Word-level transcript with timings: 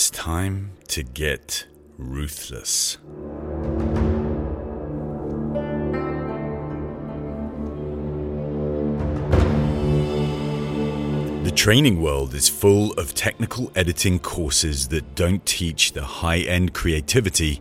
It's 0.00 0.08
time 0.08 0.72
to 0.88 1.02
get 1.02 1.66
ruthless. 1.98 2.96
The 11.44 11.52
training 11.54 12.00
world 12.00 12.32
is 12.32 12.48
full 12.48 12.94
of 12.94 13.12
technical 13.12 13.70
editing 13.76 14.18
courses 14.18 14.88
that 14.88 15.14
don't 15.16 15.44
teach 15.44 15.92
the 15.92 16.02
high 16.02 16.38
end 16.38 16.72
creativity 16.72 17.60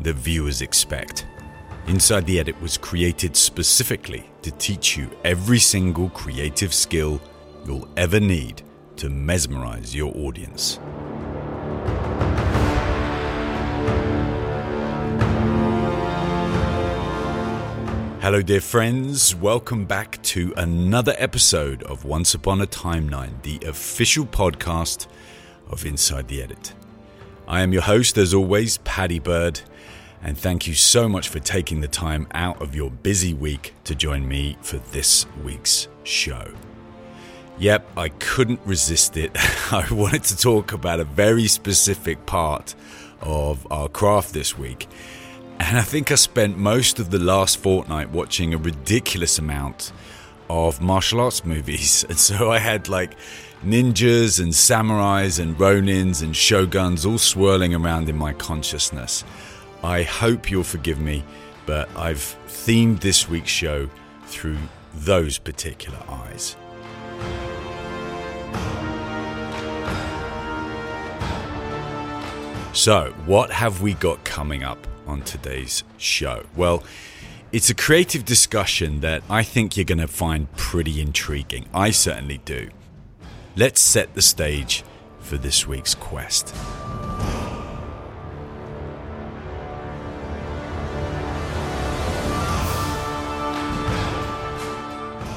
that 0.00 0.12
viewers 0.12 0.60
expect. 0.60 1.26
Inside 1.86 2.26
the 2.26 2.38
Edit 2.38 2.60
was 2.60 2.76
created 2.76 3.34
specifically 3.34 4.28
to 4.42 4.50
teach 4.50 4.98
you 4.98 5.08
every 5.24 5.58
single 5.58 6.10
creative 6.10 6.74
skill 6.74 7.18
you'll 7.64 7.88
ever 7.96 8.20
need 8.20 8.60
to 8.96 9.08
mesmerize 9.08 9.94
your 9.94 10.14
audience. 10.18 10.78
Hello, 18.28 18.42
dear 18.42 18.60
friends. 18.60 19.34
Welcome 19.34 19.86
back 19.86 20.22
to 20.24 20.52
another 20.54 21.14
episode 21.16 21.82
of 21.84 22.04
Once 22.04 22.34
Upon 22.34 22.60
a 22.60 22.66
Timeline, 22.66 23.40
the 23.40 23.58
official 23.66 24.26
podcast 24.26 25.06
of 25.70 25.86
Inside 25.86 26.28
the 26.28 26.42
Edit. 26.42 26.74
I 27.46 27.62
am 27.62 27.72
your 27.72 27.80
host, 27.80 28.18
as 28.18 28.34
always, 28.34 28.76
Paddy 28.84 29.18
Bird, 29.18 29.62
and 30.22 30.36
thank 30.36 30.66
you 30.66 30.74
so 30.74 31.08
much 31.08 31.30
for 31.30 31.38
taking 31.38 31.80
the 31.80 31.88
time 31.88 32.28
out 32.34 32.60
of 32.60 32.74
your 32.74 32.90
busy 32.90 33.32
week 33.32 33.72
to 33.84 33.94
join 33.94 34.28
me 34.28 34.58
for 34.60 34.76
this 34.76 35.24
week's 35.42 35.88
show. 36.04 36.52
Yep, 37.58 37.92
I 37.96 38.10
couldn't 38.10 38.60
resist 38.66 39.16
it. 39.16 39.30
I 39.72 39.86
wanted 39.90 40.24
to 40.24 40.36
talk 40.36 40.74
about 40.74 41.00
a 41.00 41.04
very 41.04 41.48
specific 41.48 42.26
part 42.26 42.74
of 43.22 43.66
our 43.70 43.88
craft 43.88 44.34
this 44.34 44.58
week 44.58 44.86
and 45.60 45.76
I 45.76 45.82
think 45.82 46.12
I 46.12 46.14
spent 46.14 46.56
most 46.56 46.98
of 46.98 47.10
the 47.10 47.18
last 47.18 47.58
fortnight 47.58 48.10
watching 48.10 48.54
a 48.54 48.58
ridiculous 48.58 49.38
amount 49.38 49.92
of 50.48 50.80
martial 50.80 51.20
arts 51.20 51.44
movies. 51.44 52.04
And 52.08 52.18
so 52.18 52.50
I 52.50 52.58
had 52.58 52.88
like 52.88 53.16
ninjas 53.64 54.40
and 54.40 54.52
samurais 54.52 55.40
and 55.40 55.56
ronins 55.58 56.22
and 56.22 56.34
shoguns 56.34 57.04
all 57.04 57.18
swirling 57.18 57.74
around 57.74 58.08
in 58.08 58.16
my 58.16 58.32
consciousness. 58.32 59.24
I 59.82 60.04
hope 60.04 60.50
you'll 60.50 60.62
forgive 60.62 61.00
me, 61.00 61.24
but 61.66 61.88
I've 61.96 62.36
themed 62.46 63.00
this 63.00 63.28
week's 63.28 63.50
show 63.50 63.88
through 64.26 64.58
those 64.94 65.38
particular 65.38 65.98
eyes. 66.08 66.56
So, 72.72 73.12
what 73.26 73.50
have 73.50 73.82
we 73.82 73.94
got 73.94 74.22
coming 74.24 74.62
up 74.62 74.86
on 75.08 75.22
today's 75.22 75.82
show? 75.96 76.44
Well, 76.54 76.84
it's 77.50 77.70
a 77.70 77.74
creative 77.74 78.24
discussion 78.24 79.00
that 79.00 79.22
I 79.30 79.42
think 79.42 79.76
you're 79.76 79.84
going 79.84 79.98
to 79.98 80.06
find 80.06 80.52
pretty 80.56 81.00
intriguing. 81.00 81.66
I 81.72 81.90
certainly 81.90 82.38
do. 82.44 82.68
Let's 83.56 83.80
set 83.80 84.14
the 84.14 84.22
stage 84.22 84.84
for 85.18 85.38
this 85.38 85.66
week's 85.66 85.94
quest. 85.94 86.54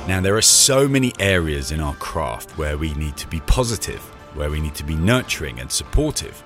Now, 0.07 0.19
there 0.19 0.35
are 0.35 0.41
so 0.41 0.89
many 0.89 1.13
areas 1.19 1.71
in 1.71 1.79
our 1.79 1.95
craft 1.95 2.57
where 2.57 2.77
we 2.77 2.93
need 2.95 3.15
to 3.17 3.27
be 3.27 3.39
positive, 3.41 4.01
where 4.35 4.49
we 4.49 4.59
need 4.59 4.75
to 4.75 4.83
be 4.83 4.95
nurturing 4.95 5.59
and 5.59 5.71
supportive. 5.71 6.43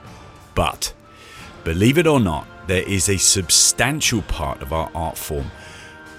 But, 0.53 0.93
believe 1.63 1.97
it 1.97 2.05
or 2.05 2.19
not, 2.19 2.45
there 2.67 2.87
is 2.87 3.09
a 3.09 3.17
substantial 3.17 4.21
part 4.23 4.61
of 4.61 4.73
our 4.73 4.89
art 4.95 5.17
form 5.17 5.51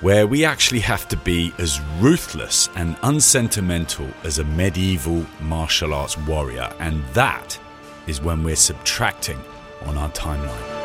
where 0.01 0.27
we 0.27 0.45
actually 0.45 0.81
have 0.81 1.09
to 1.09 1.17
be 1.17 1.53
as 1.59 1.81
ruthless 1.99 2.69
and 2.77 2.97
unsentimental 3.03 4.09
as 4.25 4.39
a 4.39 4.45
medieval 4.45 5.25
martial 5.41 5.95
arts 5.95 6.19
warrior, 6.19 6.71
and 6.81 7.03
that 7.15 7.59
is 8.07 8.21
when 8.21 8.43
we're 8.45 8.55
subtracting 8.55 9.41
on 9.87 9.97
our 9.97 10.11
timeline. 10.11 10.77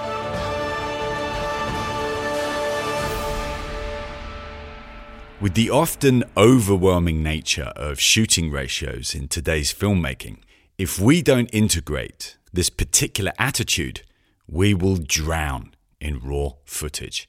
With 5.41 5.55
the 5.55 5.71
often 5.71 6.23
overwhelming 6.37 7.23
nature 7.23 7.73
of 7.75 7.99
shooting 7.99 8.51
ratios 8.51 9.15
in 9.15 9.27
today's 9.27 9.73
filmmaking, 9.73 10.37
if 10.77 10.99
we 10.99 11.21
don't 11.21 11.49
integrate 11.53 12.37
this 12.53 12.69
particular 12.69 13.33
attitude, 13.39 14.03
we 14.51 14.73
will 14.73 14.97
drown 14.97 15.73
in 15.99 16.19
raw 16.19 16.49
footage. 16.65 17.27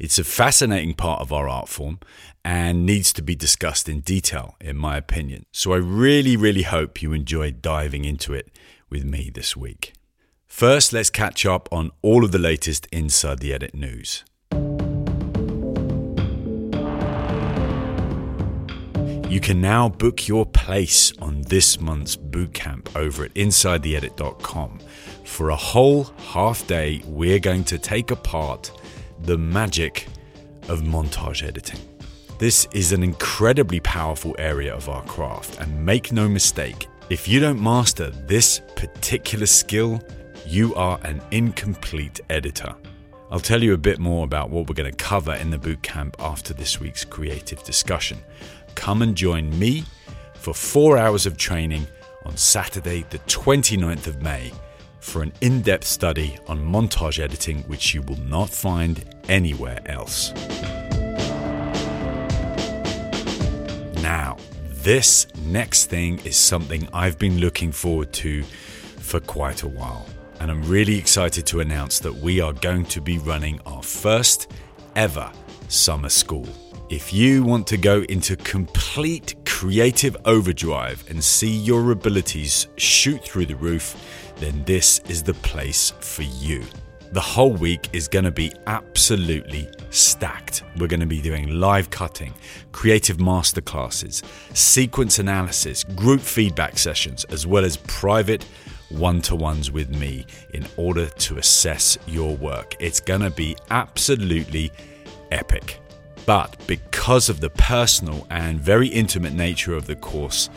It's 0.00 0.18
a 0.18 0.24
fascinating 0.24 0.94
part 0.94 1.20
of 1.20 1.32
our 1.32 1.48
art 1.48 1.68
form 1.68 2.00
and 2.44 2.84
needs 2.84 3.12
to 3.14 3.22
be 3.22 3.34
discussed 3.34 3.88
in 3.88 4.00
detail, 4.00 4.56
in 4.60 4.76
my 4.76 4.96
opinion. 4.96 5.46
So 5.52 5.72
I 5.72 5.76
really, 5.76 6.36
really 6.36 6.62
hope 6.62 7.00
you 7.00 7.12
enjoyed 7.12 7.62
diving 7.62 8.04
into 8.04 8.34
it 8.34 8.50
with 8.90 9.04
me 9.04 9.30
this 9.32 9.56
week. 9.56 9.92
First, 10.46 10.92
let's 10.92 11.10
catch 11.10 11.46
up 11.46 11.68
on 11.72 11.90
all 12.02 12.24
of 12.24 12.32
the 12.32 12.38
latest 12.38 12.86
Inside 12.92 13.38
the 13.38 13.52
Edit 13.52 13.74
news. 13.74 14.24
You 19.34 19.40
can 19.40 19.60
now 19.60 19.88
book 19.88 20.28
your 20.28 20.46
place 20.46 21.12
on 21.20 21.42
this 21.42 21.80
month's 21.80 22.14
bootcamp 22.14 22.94
over 22.94 23.24
at 23.24 23.34
InsideTheEdit.com. 23.34 24.78
For 25.24 25.50
a 25.50 25.56
whole 25.56 26.04
half 26.18 26.66
day, 26.66 27.02
we're 27.06 27.38
going 27.38 27.64
to 27.64 27.78
take 27.78 28.10
apart 28.10 28.70
the 29.22 29.36
magic 29.36 30.06
of 30.68 30.82
montage 30.82 31.42
editing. 31.42 31.80
This 32.38 32.66
is 32.72 32.92
an 32.92 33.02
incredibly 33.02 33.80
powerful 33.80 34.36
area 34.38 34.74
of 34.74 34.88
our 34.88 35.02
craft, 35.04 35.60
and 35.60 35.84
make 35.84 36.12
no 36.12 36.28
mistake, 36.28 36.88
if 37.10 37.26
you 37.26 37.40
don't 37.40 37.62
master 37.62 38.10
this 38.10 38.60
particular 38.76 39.46
skill, 39.46 40.00
you 40.46 40.74
are 40.74 40.98
an 41.02 41.20
incomplete 41.30 42.20
editor. 42.30 42.74
I'll 43.30 43.40
tell 43.40 43.62
you 43.62 43.74
a 43.74 43.78
bit 43.78 43.98
more 43.98 44.24
about 44.24 44.50
what 44.50 44.68
we're 44.68 44.74
going 44.74 44.90
to 44.90 44.96
cover 44.96 45.34
in 45.34 45.50
the 45.50 45.58
bootcamp 45.58 46.14
after 46.18 46.54
this 46.54 46.80
week's 46.80 47.04
creative 47.04 47.62
discussion 47.64 48.18
come 48.74 49.02
and 49.02 49.16
join 49.16 49.56
me 49.58 49.84
for 50.34 50.54
four 50.54 50.98
hours 50.98 51.26
of 51.26 51.36
training 51.36 51.86
on 52.24 52.36
Saturday, 52.36 53.04
the 53.10 53.18
29th 53.20 54.06
of 54.06 54.22
May, 54.22 54.52
for 55.04 55.22
an 55.22 55.32
in 55.42 55.60
depth 55.60 55.86
study 55.86 56.38
on 56.48 56.58
montage 56.58 57.20
editing, 57.20 57.58
which 57.64 57.94
you 57.94 58.00
will 58.02 58.18
not 58.20 58.48
find 58.48 59.04
anywhere 59.28 59.78
else. 59.84 60.32
Now, 64.02 64.38
this 64.82 65.26
next 65.44 65.84
thing 65.86 66.18
is 66.24 66.36
something 66.36 66.88
I've 66.92 67.18
been 67.18 67.38
looking 67.38 67.70
forward 67.70 68.12
to 68.14 68.42
for 68.98 69.20
quite 69.20 69.62
a 69.62 69.68
while, 69.68 70.06
and 70.40 70.50
I'm 70.50 70.62
really 70.62 70.96
excited 70.96 71.46
to 71.46 71.60
announce 71.60 71.98
that 72.00 72.14
we 72.14 72.40
are 72.40 72.54
going 72.54 72.86
to 72.86 73.00
be 73.02 73.18
running 73.18 73.60
our 73.66 73.82
first 73.82 74.50
ever 74.96 75.30
summer 75.68 76.08
school. 76.08 76.48
If 76.88 77.12
you 77.12 77.44
want 77.44 77.66
to 77.68 77.76
go 77.76 78.02
into 78.08 78.36
complete 78.36 79.34
creative 79.44 80.16
overdrive 80.24 81.04
and 81.08 81.22
see 81.22 81.50
your 81.50 81.90
abilities 81.90 82.68
shoot 82.76 83.22
through 83.22 83.46
the 83.46 83.56
roof, 83.56 83.96
then 84.44 84.62
this 84.64 84.98
is 85.08 85.22
the 85.22 85.32
place 85.34 85.92
for 86.00 86.22
you. 86.22 86.62
The 87.12 87.20
whole 87.20 87.52
week 87.52 87.88
is 87.92 88.08
going 88.08 88.26
to 88.26 88.30
be 88.30 88.52
absolutely 88.66 89.70
stacked. 89.90 90.64
We're 90.76 90.88
going 90.88 91.00
to 91.00 91.06
be 91.06 91.22
doing 91.22 91.48
live 91.48 91.88
cutting, 91.88 92.34
creative 92.72 93.16
masterclasses, 93.16 94.22
sequence 94.54 95.18
analysis, 95.18 95.84
group 95.84 96.20
feedback 96.20 96.76
sessions, 96.76 97.24
as 97.24 97.46
well 97.46 97.64
as 97.64 97.78
private 97.78 98.44
one 98.90 99.22
to 99.22 99.34
ones 99.34 99.70
with 99.70 99.88
me 99.88 100.26
in 100.52 100.66
order 100.76 101.06
to 101.06 101.38
assess 101.38 101.96
your 102.06 102.36
work. 102.36 102.74
It's 102.80 103.00
going 103.00 103.22
to 103.22 103.30
be 103.30 103.56
absolutely 103.70 104.72
epic. 105.30 105.80
But 106.26 106.56
because 106.66 107.28
of 107.28 107.40
the 107.40 107.50
personal 107.50 108.26
and 108.28 108.60
very 108.60 108.88
intimate 108.88 109.32
nature 109.32 109.74
of 109.74 109.86
the 109.86 109.96
course, 109.96 110.50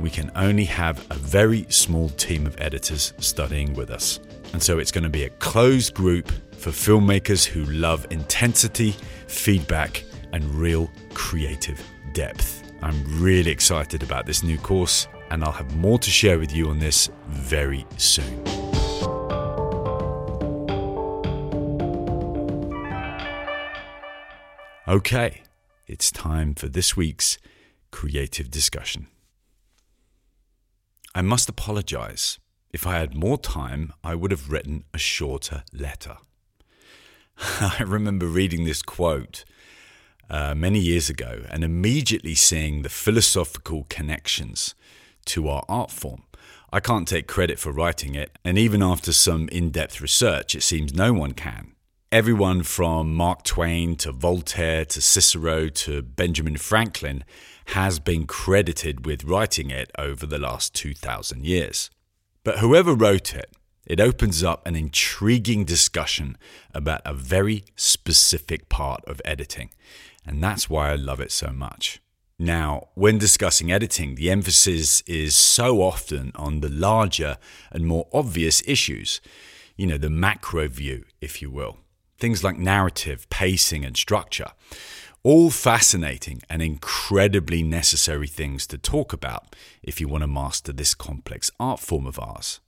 we 0.00 0.10
can 0.10 0.30
only 0.34 0.64
have 0.64 1.06
a 1.10 1.14
very 1.14 1.66
small 1.68 2.08
team 2.10 2.46
of 2.46 2.58
editors 2.60 3.12
studying 3.18 3.74
with 3.74 3.90
us. 3.90 4.18
And 4.52 4.62
so 4.62 4.78
it's 4.78 4.90
going 4.90 5.04
to 5.04 5.10
be 5.10 5.24
a 5.24 5.30
closed 5.30 5.94
group 5.94 6.32
for 6.56 6.70
filmmakers 6.70 7.44
who 7.44 7.64
love 7.66 8.06
intensity, 8.10 8.96
feedback, 9.26 10.04
and 10.32 10.44
real 10.54 10.90
creative 11.12 11.80
depth. 12.12 12.62
I'm 12.82 13.22
really 13.22 13.50
excited 13.50 14.02
about 14.02 14.24
this 14.24 14.42
new 14.42 14.56
course, 14.56 15.06
and 15.30 15.44
I'll 15.44 15.52
have 15.52 15.76
more 15.76 15.98
to 15.98 16.10
share 16.10 16.38
with 16.38 16.54
you 16.54 16.70
on 16.70 16.78
this 16.78 17.10
very 17.28 17.86
soon. 17.98 18.42
Okay, 24.88 25.42
it's 25.86 26.10
time 26.10 26.54
for 26.54 26.68
this 26.68 26.96
week's 26.96 27.38
creative 27.92 28.50
discussion. 28.50 29.06
I 31.14 31.22
must 31.22 31.48
apologize 31.48 32.38
If 32.72 32.86
I 32.86 32.98
had 32.98 33.16
more 33.16 33.36
time, 33.36 33.92
I 34.04 34.14
would 34.14 34.30
have 34.30 34.48
written 34.48 34.84
a 34.94 34.98
shorter 34.98 35.64
letter. 35.72 36.18
I 37.60 37.82
remember 37.84 38.26
reading 38.26 38.62
this 38.64 38.80
quote 38.80 39.44
uh, 40.28 40.54
many 40.54 40.78
years 40.78 41.10
ago 41.10 41.42
and 41.50 41.64
immediately 41.64 42.36
seeing 42.36 42.82
the 42.82 42.88
philosophical 42.88 43.86
connections 43.88 44.76
to 45.24 45.48
our 45.48 45.64
art 45.68 45.90
form. 45.90 46.22
I 46.72 46.78
can't 46.78 47.08
take 47.08 47.26
credit 47.26 47.58
for 47.58 47.72
writing 47.72 48.14
it, 48.14 48.38
and 48.44 48.56
even 48.56 48.80
after 48.80 49.12
some 49.12 49.48
in 49.48 49.70
depth 49.70 50.00
research, 50.00 50.54
it 50.54 50.62
seems 50.62 50.94
no 50.94 51.12
one 51.12 51.32
can. 51.32 51.72
Everyone 52.12 52.62
from 52.62 53.12
Mark 53.14 53.42
Twain 53.42 53.96
to 53.96 54.12
Voltaire 54.12 54.84
to 54.84 55.00
Cicero 55.00 55.68
to 55.68 56.02
Benjamin 56.02 56.56
Franklin 56.56 57.24
has 57.70 57.98
been 58.00 58.26
credited 58.26 59.06
with 59.06 59.24
writing 59.24 59.70
it 59.70 59.90
over 59.98 60.26
the 60.26 60.38
last 60.38 60.74
2,000 60.74 61.44
years. 61.44 61.90
But 62.42 62.58
whoever 62.58 62.94
wrote 62.94 63.34
it, 63.34 63.52
it 63.86 64.00
opens 64.00 64.42
up 64.42 64.66
an 64.66 64.76
intriguing 64.76 65.64
discussion 65.64 66.36
about 66.74 67.00
a 67.04 67.14
very 67.14 67.64
specific 67.76 68.68
part 68.68 69.04
of 69.04 69.20
editing. 69.24 69.70
And 70.26 70.42
that's 70.42 70.68
why 70.68 70.90
I 70.90 70.96
love 70.96 71.20
it 71.20 71.32
so 71.32 71.50
much. 71.50 72.00
Now, 72.38 72.88
when 72.94 73.18
discussing 73.18 73.70
editing, 73.70 74.14
the 74.14 74.30
emphasis 74.30 75.02
is 75.02 75.36
so 75.36 75.82
often 75.82 76.32
on 76.34 76.60
the 76.60 76.70
larger 76.70 77.36
and 77.70 77.86
more 77.86 78.08
obvious 78.12 78.62
issues, 78.66 79.20
you 79.76 79.86
know, 79.86 79.98
the 79.98 80.10
macro 80.10 80.66
view, 80.66 81.04
if 81.20 81.42
you 81.42 81.50
will. 81.50 81.78
Things 82.18 82.42
like 82.42 82.58
narrative, 82.58 83.28
pacing, 83.30 83.84
and 83.84 83.96
structure. 83.96 84.52
All 85.22 85.50
fascinating 85.50 86.40
and 86.48 86.62
incredibly 86.62 87.62
necessary 87.62 88.26
things 88.26 88.66
to 88.68 88.78
talk 88.78 89.12
about 89.12 89.54
if 89.82 90.00
you 90.00 90.08
want 90.08 90.22
to 90.22 90.26
master 90.26 90.72
this 90.72 90.94
complex 90.94 91.50
art 91.60 91.78
form 91.78 92.06
of 92.06 92.18
ours. 92.18 92.60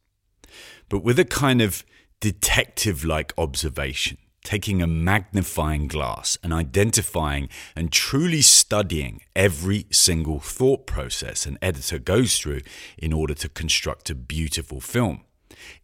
But 0.90 1.02
with 1.02 1.18
a 1.18 1.24
kind 1.24 1.62
of 1.62 1.82
detective 2.20 3.06
like 3.06 3.32
observation, 3.38 4.18
taking 4.44 4.82
a 4.82 4.86
magnifying 4.86 5.88
glass 5.88 6.36
and 6.42 6.52
identifying 6.52 7.48
and 7.74 7.90
truly 7.90 8.42
studying 8.42 9.22
every 9.34 9.86
single 9.90 10.38
thought 10.38 10.86
process 10.86 11.46
an 11.46 11.58
editor 11.62 11.98
goes 11.98 12.36
through 12.36 12.60
in 12.98 13.14
order 13.14 13.32
to 13.32 13.48
construct 13.48 14.10
a 14.10 14.14
beautiful 14.14 14.78
film. 14.78 15.22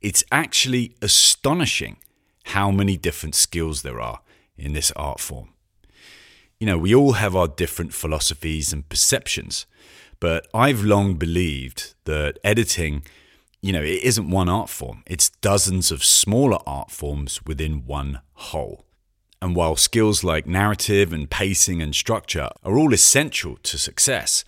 It's 0.03 0.23
actually 0.31 0.97
astonishing 1.00 1.97
how 2.44 2.70
many 2.70 2.99
different 2.99 3.35
skills 3.35 3.81
there 3.81 4.03
are 4.03 4.20
in 4.59 4.75
this 4.75 4.93
art 4.97 5.19
form 5.19 5.55
you 6.60 6.66
know, 6.66 6.78
we 6.78 6.94
all 6.94 7.12
have 7.12 7.37
our 7.37 7.49
different 7.49 7.94
philosophies 7.94 8.72
and 8.72 8.88
perceptions, 8.88 9.66
but 10.20 10.49
I've 10.52 10.82
long 10.82 11.14
believed 11.14 11.94
that 12.05 12.38
editing, 12.43 13.02
you 13.62 13.72
know, 13.72 13.82
it 13.82 14.02
isn't 14.02 14.31
one 14.31 14.49
art 14.49 14.69
form, 14.69 15.02
it's 15.06 15.31
dozens 15.31 15.93
of 15.93 16.02
smaller 16.02 16.58
art 16.66 16.90
forms 16.90 17.40
within 17.46 17.87
one 17.87 18.20
whole. 18.34 18.84
And 19.40 19.55
while 19.55 19.76
skills 19.76 20.25
like 20.25 20.49
narrative 20.49 21.12
and 21.12 21.31
pacing 21.31 21.81
and 21.81 21.94
structure 21.94 22.49
are 22.64 22.76
all 22.76 22.93
essential 22.93 23.56
to 23.62 23.78
success, 23.78 24.44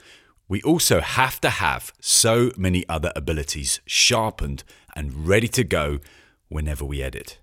we 0.49 0.61
also 0.63 1.01
have 1.01 1.41
to 1.43 1.51
have 1.51 1.93
so 2.01 2.51
many 2.57 2.85
other 2.89 3.13
abilities 3.15 3.81
sharpened 3.87 4.65
and 4.97 5.29
ready 5.29 5.47
to 5.47 5.63
go 5.63 6.01
whenever 6.49 6.85
we 6.85 7.03
edit. 7.03 7.39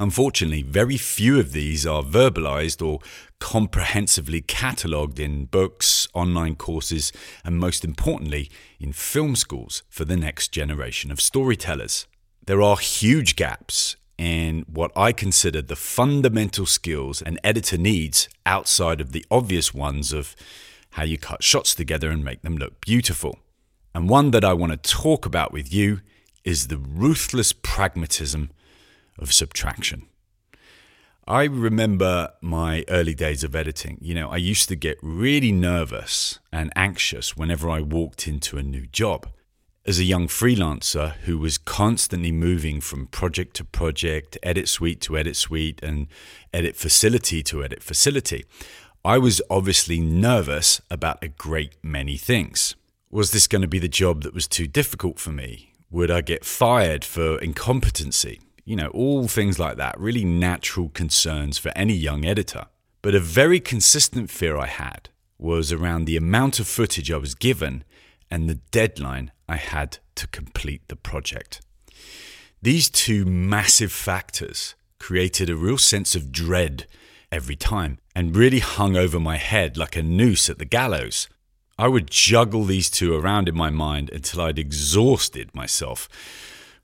Unfortunately, 0.00 0.62
very 0.62 0.96
few 0.96 1.40
of 1.40 1.52
these 1.52 1.84
are 1.84 2.02
verbalized 2.02 2.86
or 2.86 3.00
comprehensively 3.40 4.40
catalogued 4.40 5.18
in 5.18 5.46
books, 5.46 6.06
online 6.14 6.54
courses, 6.54 7.12
and 7.44 7.58
most 7.58 7.84
importantly, 7.84 8.48
in 8.78 8.92
film 8.92 9.34
schools 9.34 9.82
for 9.88 10.04
the 10.04 10.16
next 10.16 10.52
generation 10.52 11.10
of 11.10 11.20
storytellers. 11.20 12.06
There 12.46 12.62
are 12.62 12.76
huge 12.76 13.34
gaps 13.34 13.96
in 14.16 14.64
what 14.68 14.92
I 14.96 15.12
consider 15.12 15.62
the 15.62 15.76
fundamental 15.76 16.66
skills 16.66 17.20
an 17.22 17.38
editor 17.42 17.76
needs 17.76 18.28
outside 18.46 19.00
of 19.00 19.12
the 19.12 19.24
obvious 19.30 19.74
ones 19.74 20.12
of 20.12 20.36
how 20.90 21.02
you 21.02 21.18
cut 21.18 21.42
shots 21.42 21.74
together 21.74 22.10
and 22.10 22.24
make 22.24 22.42
them 22.42 22.56
look 22.56 22.80
beautiful. 22.80 23.38
And 23.94 24.08
one 24.08 24.30
that 24.30 24.44
I 24.44 24.52
want 24.52 24.70
to 24.72 24.90
talk 24.90 25.26
about 25.26 25.52
with 25.52 25.72
you 25.72 26.00
is 26.44 26.68
the 26.68 26.78
ruthless 26.78 27.52
pragmatism 27.52 28.50
of 29.18 29.32
subtraction. 29.32 30.06
I 31.26 31.44
remember 31.44 32.32
my 32.40 32.86
early 32.88 33.14
days 33.14 33.44
of 33.44 33.54
editing. 33.54 33.98
You 34.00 34.14
know, 34.14 34.30
I 34.30 34.38
used 34.38 34.68
to 34.70 34.76
get 34.76 34.96
really 35.02 35.52
nervous 35.52 36.38
and 36.50 36.72
anxious 36.74 37.36
whenever 37.36 37.68
I 37.68 37.80
walked 37.80 38.26
into 38.26 38.56
a 38.56 38.62
new 38.62 38.86
job. 38.86 39.28
As 39.84 39.98
a 39.98 40.04
young 40.04 40.26
freelancer 40.26 41.12
who 41.24 41.36
was 41.36 41.58
constantly 41.58 42.32
moving 42.32 42.80
from 42.80 43.08
project 43.08 43.56
to 43.56 43.64
project, 43.64 44.38
edit 44.42 44.68
suite 44.68 45.02
to 45.02 45.18
edit 45.18 45.36
suite, 45.36 45.80
and 45.82 46.06
edit 46.52 46.76
facility 46.76 47.42
to 47.42 47.62
edit 47.62 47.82
facility, 47.82 48.46
I 49.04 49.18
was 49.18 49.42
obviously 49.50 50.00
nervous 50.00 50.80
about 50.90 51.22
a 51.22 51.28
great 51.28 51.74
many 51.82 52.16
things. 52.16 52.74
Was 53.10 53.32
this 53.32 53.46
going 53.46 53.62
to 53.62 53.68
be 53.68 53.78
the 53.78 53.88
job 53.88 54.22
that 54.22 54.34
was 54.34 54.48
too 54.48 54.66
difficult 54.66 55.18
for 55.18 55.30
me? 55.30 55.74
Would 55.90 56.10
I 56.10 56.22
get 56.22 56.44
fired 56.44 57.04
for 57.04 57.38
incompetency? 57.38 58.40
You 58.68 58.76
know, 58.76 58.88
all 58.88 59.28
things 59.28 59.58
like 59.58 59.78
that, 59.78 59.98
really 59.98 60.26
natural 60.26 60.90
concerns 60.90 61.56
for 61.56 61.72
any 61.74 61.94
young 61.94 62.26
editor. 62.26 62.66
But 63.00 63.14
a 63.14 63.18
very 63.18 63.60
consistent 63.60 64.28
fear 64.28 64.58
I 64.58 64.66
had 64.66 65.08
was 65.38 65.72
around 65.72 66.04
the 66.04 66.18
amount 66.18 66.60
of 66.60 66.68
footage 66.68 67.10
I 67.10 67.16
was 67.16 67.34
given 67.34 67.82
and 68.30 68.46
the 68.46 68.56
deadline 68.70 69.32
I 69.48 69.56
had 69.56 70.00
to 70.16 70.26
complete 70.26 70.82
the 70.88 70.96
project. 70.96 71.62
These 72.60 72.90
two 72.90 73.24
massive 73.24 73.90
factors 73.90 74.74
created 74.98 75.48
a 75.48 75.56
real 75.56 75.78
sense 75.78 76.14
of 76.14 76.30
dread 76.30 76.86
every 77.32 77.56
time 77.56 77.96
and 78.14 78.36
really 78.36 78.58
hung 78.58 78.98
over 78.98 79.18
my 79.18 79.38
head 79.38 79.78
like 79.78 79.96
a 79.96 80.02
noose 80.02 80.50
at 80.50 80.58
the 80.58 80.66
gallows. 80.66 81.26
I 81.78 81.88
would 81.88 82.10
juggle 82.10 82.64
these 82.64 82.90
two 82.90 83.14
around 83.14 83.48
in 83.48 83.56
my 83.56 83.70
mind 83.70 84.10
until 84.10 84.42
I'd 84.42 84.58
exhausted 84.58 85.54
myself 85.54 86.06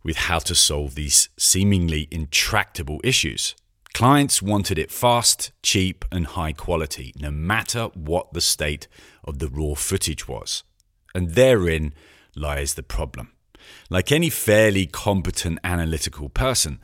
with 0.05 0.17
how 0.17 0.39
to 0.39 0.55
solve 0.55 0.95
these 0.95 1.31
seemingly 1.39 2.07
intractable 2.11 3.01
issues. 3.03 3.55
Clients 3.95 4.43
wanted 4.43 4.79
it 4.79 4.91
fast, 4.91 5.53
cheap, 5.63 6.05
and 6.13 6.27
high 6.27 6.53
quality, 6.53 7.13
no 7.19 7.31
matter 7.31 7.85
what 7.95 8.33
the 8.33 8.41
state 8.41 8.87
of 9.25 9.39
the 9.39 9.49
raw 9.49 9.75
footage 9.75 10.29
was. 10.29 10.65
And 11.15 11.31
therein 11.31 11.95
lies 12.37 12.75
the 12.75 12.83
problem. 12.83 13.33
Like 13.89 14.13
any 14.13 14.31
fairly 14.31 14.87
competent 14.87 15.59
analytical 15.63 16.29
person, 16.29 16.81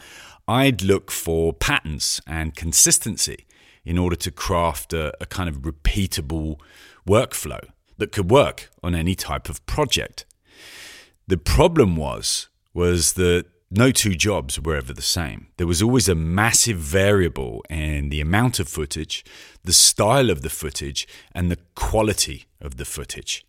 I'd 0.46 0.82
look 0.82 1.10
for 1.10 1.52
patterns 1.52 2.20
and 2.26 2.54
consistency 2.54 3.46
in 3.84 3.98
order 3.98 4.16
to 4.16 4.30
craft 4.30 4.92
a, 4.92 5.12
a 5.20 5.26
kind 5.26 5.48
of 5.48 5.62
repeatable 5.62 6.60
workflow 7.08 7.68
that 7.98 8.12
could 8.12 8.30
work 8.30 8.70
on 8.82 8.94
any 8.94 9.14
type 9.14 9.48
of 9.48 9.64
project. 9.66 10.24
The 11.26 11.36
problem 11.36 11.96
was 11.96 12.48
was 12.74 13.14
that 13.14 13.46
no 13.70 13.90
two 13.92 14.14
jobs 14.14 14.60
were 14.60 14.74
ever 14.74 14.92
the 14.92 15.02
same. 15.02 15.46
There 15.56 15.66
was 15.66 15.82
always 15.82 16.08
a 16.08 16.14
massive 16.14 16.78
variable 16.78 17.64
in 17.70 18.08
the 18.08 18.20
amount 18.20 18.58
of 18.58 18.68
footage, 18.68 19.24
the 19.62 19.72
style 19.72 20.30
of 20.30 20.42
the 20.42 20.50
footage, 20.50 21.06
and 21.32 21.50
the 21.50 21.58
quality 21.74 22.46
of 22.60 22.76
the 22.76 22.84
footage. 22.84 23.46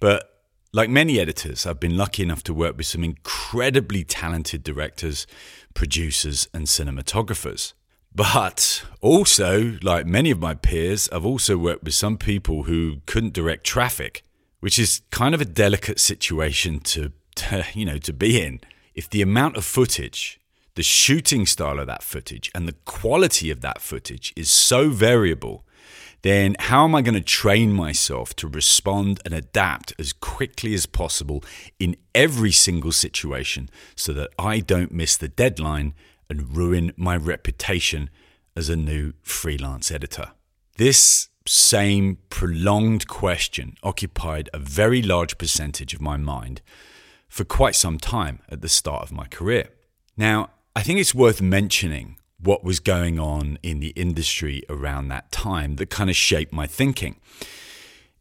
But 0.00 0.32
like 0.72 0.90
many 0.90 1.20
editors, 1.20 1.64
I've 1.64 1.80
been 1.80 1.96
lucky 1.96 2.22
enough 2.22 2.42
to 2.44 2.54
work 2.54 2.76
with 2.76 2.86
some 2.86 3.04
incredibly 3.04 4.02
talented 4.02 4.64
directors, 4.64 5.26
producers, 5.74 6.48
and 6.52 6.66
cinematographers. 6.66 7.72
But 8.14 8.84
also, 9.00 9.78
like 9.82 10.06
many 10.06 10.30
of 10.30 10.40
my 10.40 10.54
peers, 10.54 11.08
I've 11.12 11.26
also 11.26 11.56
worked 11.56 11.84
with 11.84 11.94
some 11.94 12.18
people 12.18 12.64
who 12.64 12.96
couldn't 13.06 13.32
direct 13.32 13.64
traffic, 13.64 14.24
which 14.60 14.78
is 14.78 15.02
kind 15.10 15.34
of 15.34 15.40
a 15.40 15.44
delicate 15.44 16.00
situation 16.00 16.80
to 16.80 17.12
to, 17.36 17.64
you 17.74 17.84
know, 17.84 17.98
to 17.98 18.12
be 18.12 18.40
in. 18.40 18.60
If 18.94 19.08
the 19.10 19.22
amount 19.22 19.56
of 19.56 19.64
footage, 19.64 20.40
the 20.74 20.82
shooting 20.82 21.46
style 21.46 21.78
of 21.78 21.86
that 21.86 22.02
footage, 22.02 22.50
and 22.54 22.66
the 22.66 22.76
quality 22.84 23.50
of 23.50 23.60
that 23.60 23.80
footage 23.80 24.32
is 24.36 24.50
so 24.50 24.90
variable, 24.90 25.64
then 26.22 26.56
how 26.58 26.84
am 26.84 26.94
I 26.94 27.02
going 27.02 27.14
to 27.14 27.20
train 27.20 27.72
myself 27.72 28.34
to 28.36 28.48
respond 28.48 29.20
and 29.24 29.32
adapt 29.32 29.92
as 29.98 30.12
quickly 30.12 30.74
as 30.74 30.86
possible 30.86 31.44
in 31.78 31.96
every 32.14 32.52
single 32.52 32.92
situation 32.92 33.68
so 33.94 34.12
that 34.14 34.30
I 34.38 34.60
don't 34.60 34.92
miss 34.92 35.16
the 35.16 35.28
deadline 35.28 35.94
and 36.28 36.56
ruin 36.56 36.92
my 36.96 37.16
reputation 37.16 38.10
as 38.56 38.68
a 38.68 38.76
new 38.76 39.12
freelance 39.22 39.90
editor? 39.90 40.32
This 40.78 41.28
same 41.46 42.18
prolonged 42.28 43.06
question 43.06 43.76
occupied 43.82 44.50
a 44.52 44.58
very 44.58 45.02
large 45.02 45.38
percentage 45.38 45.94
of 45.94 46.00
my 46.00 46.16
mind 46.16 46.60
for 47.28 47.44
quite 47.44 47.74
some 47.74 47.98
time 47.98 48.40
at 48.48 48.60
the 48.60 48.68
start 48.68 49.02
of 49.02 49.12
my 49.12 49.26
career. 49.26 49.68
Now, 50.16 50.50
I 50.74 50.82
think 50.82 51.00
it's 51.00 51.14
worth 51.14 51.40
mentioning 51.40 52.16
what 52.38 52.64
was 52.64 52.80
going 52.80 53.18
on 53.18 53.58
in 53.62 53.80
the 53.80 53.90
industry 53.90 54.62
around 54.68 55.08
that 55.08 55.32
time 55.32 55.76
that 55.76 55.90
kind 55.90 56.10
of 56.10 56.16
shaped 56.16 56.52
my 56.52 56.66
thinking. 56.66 57.16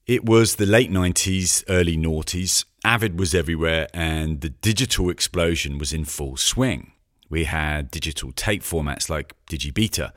It 0.08 0.26
was 0.26 0.56
the 0.56 0.66
late 0.66 0.92
90s, 0.92 1.64
early 1.68 1.98
noughties. 1.98 2.66
Avid 2.84 3.20
was 3.20 3.34
everywhere, 3.34 3.88
and 3.94 4.42
the 4.42 4.50
digital 4.50 5.10
explosion 5.10 5.78
was 5.78 5.92
in 5.92 6.06
full 6.06 6.38
swing. 6.38 6.92
We 7.30 7.46
had 7.46 7.90
digital 7.90 8.32
tape 8.32 8.62
formats 8.62 9.10
like 9.10 9.34
Digibeta 9.50 10.12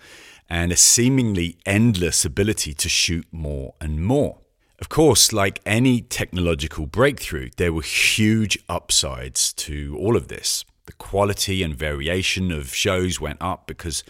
and 0.49 0.73
a 0.73 0.77
seemingly 0.77 1.57
endless 1.67 2.25
ability 2.25 2.75
to 2.75 2.89
shoot 2.89 3.27
more 3.33 3.75
and 3.81 4.03
more. 4.05 4.39
Of 4.81 4.89
course, 4.89 5.33
like 5.33 5.61
any 5.67 6.01
technological 6.01 6.87
breakthrough, 6.87 7.51
there 7.57 7.73
were 7.73 7.83
huge 7.83 8.59
upsides 8.69 9.53
to 9.55 9.97
all 9.99 10.17
of 10.17 10.29
this. 10.29 10.65
The 10.87 10.93
quality 10.93 11.65
and 11.65 11.75
variation 11.75 12.53
of 12.53 12.73
shows 12.75 13.21
went 13.21 13.39
up 13.41 13.67
because 13.67 14.05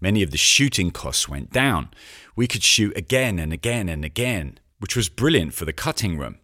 many 0.00 0.22
of 0.22 0.30
the 0.30 0.38
shooting 0.38 0.92
costs 0.92 1.28
went 1.28 1.50
down. 1.50 1.88
We 2.36 2.46
could 2.46 2.62
shoot 2.62 2.96
again 2.96 3.40
and 3.40 3.52
again 3.52 3.88
and 3.88 4.04
again, 4.04 4.60
which 4.78 4.94
was 4.94 5.08
brilliant 5.08 5.54
for 5.54 5.64
the 5.64 5.72
cutting 5.72 6.16
room. 6.16 6.38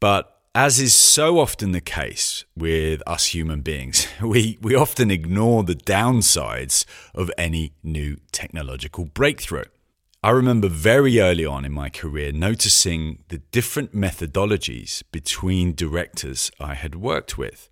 But 0.00 0.40
as 0.52 0.80
is 0.80 0.92
so 0.92 1.38
often 1.38 1.70
the 1.70 1.80
case 1.80 2.44
with 2.56 3.02
us 3.06 3.26
human 3.26 3.60
beings, 3.60 4.08
we, 4.20 4.58
we 4.60 4.74
often 4.74 5.12
ignore 5.12 5.62
the 5.62 5.76
downsides 5.76 6.84
of 7.14 7.30
any 7.38 7.72
new 7.84 8.16
technological 8.32 9.04
breakthrough. 9.04 9.64
I 10.22 10.30
remember 10.30 10.68
very 10.68 11.18
early 11.18 11.46
on 11.46 11.64
in 11.64 11.72
my 11.72 11.88
career 11.88 12.30
noticing 12.30 13.24
the 13.28 13.38
different 13.38 13.94
methodologies 13.94 15.02
between 15.12 15.74
directors 15.74 16.50
I 16.60 16.74
had 16.74 16.94
worked 16.94 17.38
with. 17.38 17.70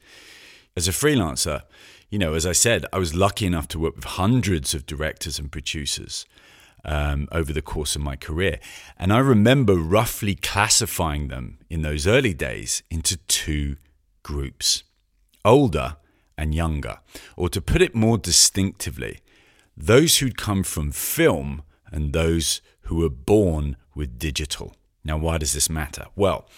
As 0.74 0.88
a 0.88 0.92
freelancer, 0.92 1.64
you 2.08 2.18
know, 2.18 2.32
as 2.32 2.46
I 2.46 2.52
said, 2.52 2.86
I 2.90 2.98
was 2.98 3.14
lucky 3.14 3.44
enough 3.44 3.68
to 3.68 3.78
work 3.78 3.96
with 3.96 4.04
hundreds 4.04 4.72
of 4.72 4.86
directors 4.86 5.38
and 5.38 5.52
producers 5.52 6.24
um, 6.86 7.28
over 7.32 7.52
the 7.52 7.60
course 7.60 7.94
of 7.94 8.00
my 8.00 8.16
career. 8.16 8.60
And 8.98 9.12
I 9.12 9.18
remember 9.18 9.74
roughly 9.74 10.34
classifying 10.34 11.28
them 11.28 11.58
in 11.68 11.82
those 11.82 12.06
early 12.06 12.32
days 12.32 12.82
into 12.90 13.18
two 13.28 13.76
groups 14.22 14.84
older 15.44 15.96
and 16.38 16.54
younger. 16.54 17.00
Or 17.36 17.50
to 17.50 17.60
put 17.60 17.82
it 17.82 17.94
more 17.94 18.16
distinctively, 18.16 19.20
those 19.76 20.18
who'd 20.18 20.38
come 20.38 20.62
from 20.62 20.92
film 20.92 21.62
and 21.90 22.12
those 22.12 22.60
who 22.82 22.96
were 22.96 23.10
born 23.10 23.76
with 23.94 24.18
digital. 24.18 24.74
Now, 25.04 25.18
why 25.18 25.38
does 25.38 25.52
this 25.52 25.70
matter? 25.70 26.06
Well, 26.16 26.48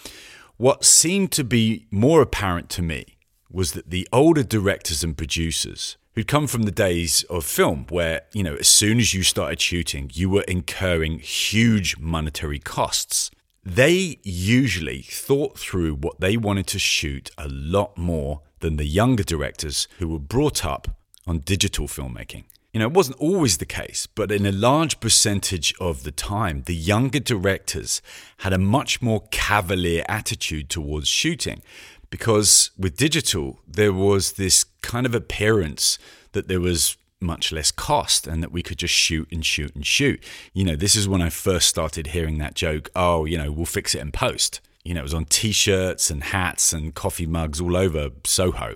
what 0.57 0.85
seemed 0.85 1.31
to 1.33 1.43
be 1.43 1.87
more 1.89 2.21
apparent 2.21 2.69
to 2.71 2.81
me 2.81 3.17
was 3.49 3.73
that 3.73 3.89
the 3.89 4.07
older 4.13 4.43
directors 4.43 5.03
and 5.03 5.17
producers 5.17 5.97
who'd 6.13 6.27
come 6.27 6.47
from 6.47 6.63
the 6.63 6.71
days 6.71 7.23
of 7.29 7.45
film 7.45 7.85
where, 7.89 8.21
you 8.33 8.43
know, 8.43 8.55
as 8.55 8.67
soon 8.67 8.99
as 8.99 9.13
you 9.13 9.23
started 9.23 9.61
shooting, 9.61 10.11
you 10.13 10.29
were 10.29 10.43
incurring 10.43 11.19
huge 11.19 11.97
monetary 11.97 12.59
costs. 12.59 13.31
They 13.63 14.19
usually 14.23 15.01
thought 15.03 15.57
through 15.57 15.95
what 15.95 16.19
they 16.19 16.35
wanted 16.37 16.67
to 16.67 16.79
shoot 16.79 17.31
a 17.37 17.47
lot 17.47 17.97
more 17.97 18.41
than 18.59 18.77
the 18.77 18.85
younger 18.85 19.23
directors 19.23 19.87
who 19.99 20.07
were 20.07 20.19
brought 20.19 20.65
up 20.65 20.87
on 21.27 21.39
digital 21.39 21.87
filmmaking. 21.87 22.43
You 22.73 22.79
know, 22.79 22.87
it 22.87 22.93
wasn't 22.93 23.17
always 23.19 23.57
the 23.57 23.65
case, 23.65 24.07
but 24.07 24.31
in 24.31 24.45
a 24.45 24.51
large 24.51 25.01
percentage 25.01 25.73
of 25.79 26.03
the 26.03 26.11
time, 26.11 26.63
the 26.65 26.75
younger 26.75 27.19
directors 27.19 28.01
had 28.37 28.53
a 28.53 28.57
much 28.57 29.01
more 29.01 29.23
cavalier 29.29 30.05
attitude 30.07 30.69
towards 30.69 31.09
shooting 31.09 31.61
because 32.09 32.71
with 32.77 32.95
digital, 32.95 33.59
there 33.67 33.91
was 33.91 34.33
this 34.33 34.63
kind 34.81 35.05
of 35.05 35.13
appearance 35.13 35.99
that 36.31 36.47
there 36.47 36.61
was 36.61 36.95
much 37.19 37.51
less 37.51 37.71
cost 37.71 38.25
and 38.25 38.41
that 38.41 38.51
we 38.51 38.63
could 38.63 38.77
just 38.77 38.93
shoot 38.93 39.27
and 39.31 39.45
shoot 39.45 39.73
and 39.75 39.85
shoot. 39.85 40.23
You 40.53 40.65
know, 40.65 40.75
this 40.75 40.95
is 40.95 41.07
when 41.07 41.21
I 41.21 41.29
first 41.29 41.67
started 41.67 42.07
hearing 42.07 42.37
that 42.39 42.55
joke, 42.55 42.89
oh, 42.95 43.25
you 43.25 43.37
know, 43.37 43.51
we'll 43.51 43.65
fix 43.65 43.95
it 43.95 43.99
in 43.99 44.11
post. 44.11 44.59
You 44.83 44.93
know, 44.93 45.01
it 45.01 45.03
was 45.03 45.13
on 45.13 45.25
t 45.25 45.51
shirts 45.51 46.09
and 46.09 46.23
hats 46.23 46.73
and 46.73 46.93
coffee 46.93 47.27
mugs 47.27 47.61
all 47.61 47.77
over 47.77 48.09
Soho. 48.25 48.75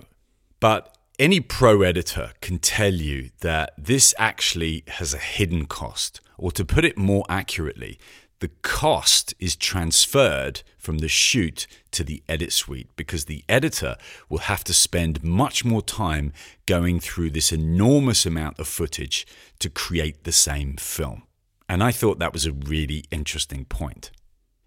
But 0.60 0.95
any 1.18 1.40
pro 1.40 1.82
editor 1.82 2.32
can 2.40 2.58
tell 2.58 2.92
you 2.92 3.30
that 3.40 3.72
this 3.78 4.14
actually 4.18 4.84
has 4.88 5.14
a 5.14 5.18
hidden 5.18 5.66
cost, 5.66 6.20
or 6.36 6.52
to 6.52 6.64
put 6.64 6.84
it 6.84 6.98
more 6.98 7.24
accurately, 7.28 7.98
the 8.40 8.50
cost 8.60 9.34
is 9.38 9.56
transferred 9.56 10.62
from 10.76 10.98
the 10.98 11.08
shoot 11.08 11.66
to 11.90 12.04
the 12.04 12.22
edit 12.28 12.52
suite 12.52 12.88
because 12.94 13.24
the 13.24 13.42
editor 13.48 13.96
will 14.28 14.40
have 14.40 14.62
to 14.64 14.74
spend 14.74 15.24
much 15.24 15.64
more 15.64 15.80
time 15.80 16.34
going 16.66 17.00
through 17.00 17.30
this 17.30 17.50
enormous 17.50 18.26
amount 18.26 18.58
of 18.58 18.68
footage 18.68 19.26
to 19.58 19.70
create 19.70 20.24
the 20.24 20.32
same 20.32 20.76
film. 20.76 21.22
And 21.66 21.82
I 21.82 21.92
thought 21.92 22.18
that 22.18 22.34
was 22.34 22.44
a 22.44 22.52
really 22.52 23.04
interesting 23.10 23.64
point. 23.64 24.10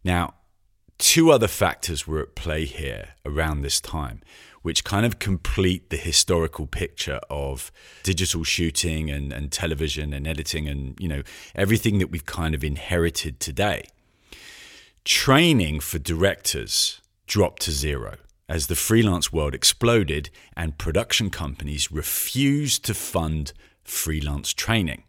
Now, 0.03 0.33
two 0.97 1.31
other 1.31 1.47
factors 1.47 2.07
were 2.07 2.21
at 2.21 2.35
play 2.35 2.65
here 2.65 3.09
around 3.23 3.61
this 3.61 3.79
time 3.79 4.21
which 4.61 4.83
kind 4.83 5.05
of 5.05 5.19
complete 5.19 5.89
the 5.89 5.97
historical 5.97 6.67
picture 6.67 7.19
of 7.29 7.71
digital 8.03 8.43
shooting 8.43 9.09
and, 9.09 9.31
and 9.31 9.51
television 9.51 10.13
and 10.13 10.27
editing 10.27 10.67
and 10.67 10.99
you 10.99 11.07
know 11.07 11.23
everything 11.55 11.99
that 11.99 12.11
we've 12.11 12.25
kind 12.25 12.53
of 12.53 12.63
inherited 12.63 13.39
today. 13.39 13.83
Training 15.05 15.79
for 15.79 15.97
directors 15.97 17.01
dropped 17.25 17.61
to 17.63 17.71
zero 17.71 18.17
as 18.49 18.67
the 18.67 18.75
freelance 18.75 19.31
world 19.31 19.53
exploded 19.53 20.29
and 20.57 20.77
production 20.77 21.29
companies 21.29 21.91
refused 21.91 22.83
to 22.83 22.93
fund 22.93 23.53
freelance 23.83 24.51
training. 24.53 25.03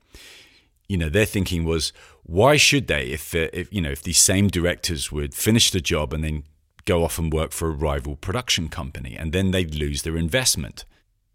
You 0.89 0.99
know, 0.99 1.09
their 1.09 1.25
thinking 1.25 1.65
was, 1.65 1.93
why 2.25 2.57
should 2.57 2.87
they? 2.87 3.07
If, 3.07 3.35
uh, 3.35 3.49
if 3.53 3.73
you 3.73 3.81
know, 3.81 3.91
if 3.91 4.03
these 4.03 4.19
same 4.19 4.49
directors 4.49 5.11
would 5.11 5.35
finish 5.35 5.71
the 5.71 5.81
job 5.81 6.13
and 6.13 6.23
then 6.23 6.45
go 6.85 7.05
off 7.05 7.19
and 7.19 7.33
work 7.33 7.53
for 7.53 7.69
a 7.69 7.75
rival 7.75 8.17
production 8.17 8.69
company, 8.69 9.17
and 9.17 9.33
then 9.33 9.51
they'd 9.51 9.75
lose 9.75 10.03
their 10.03 10.17
investment. 10.17 10.85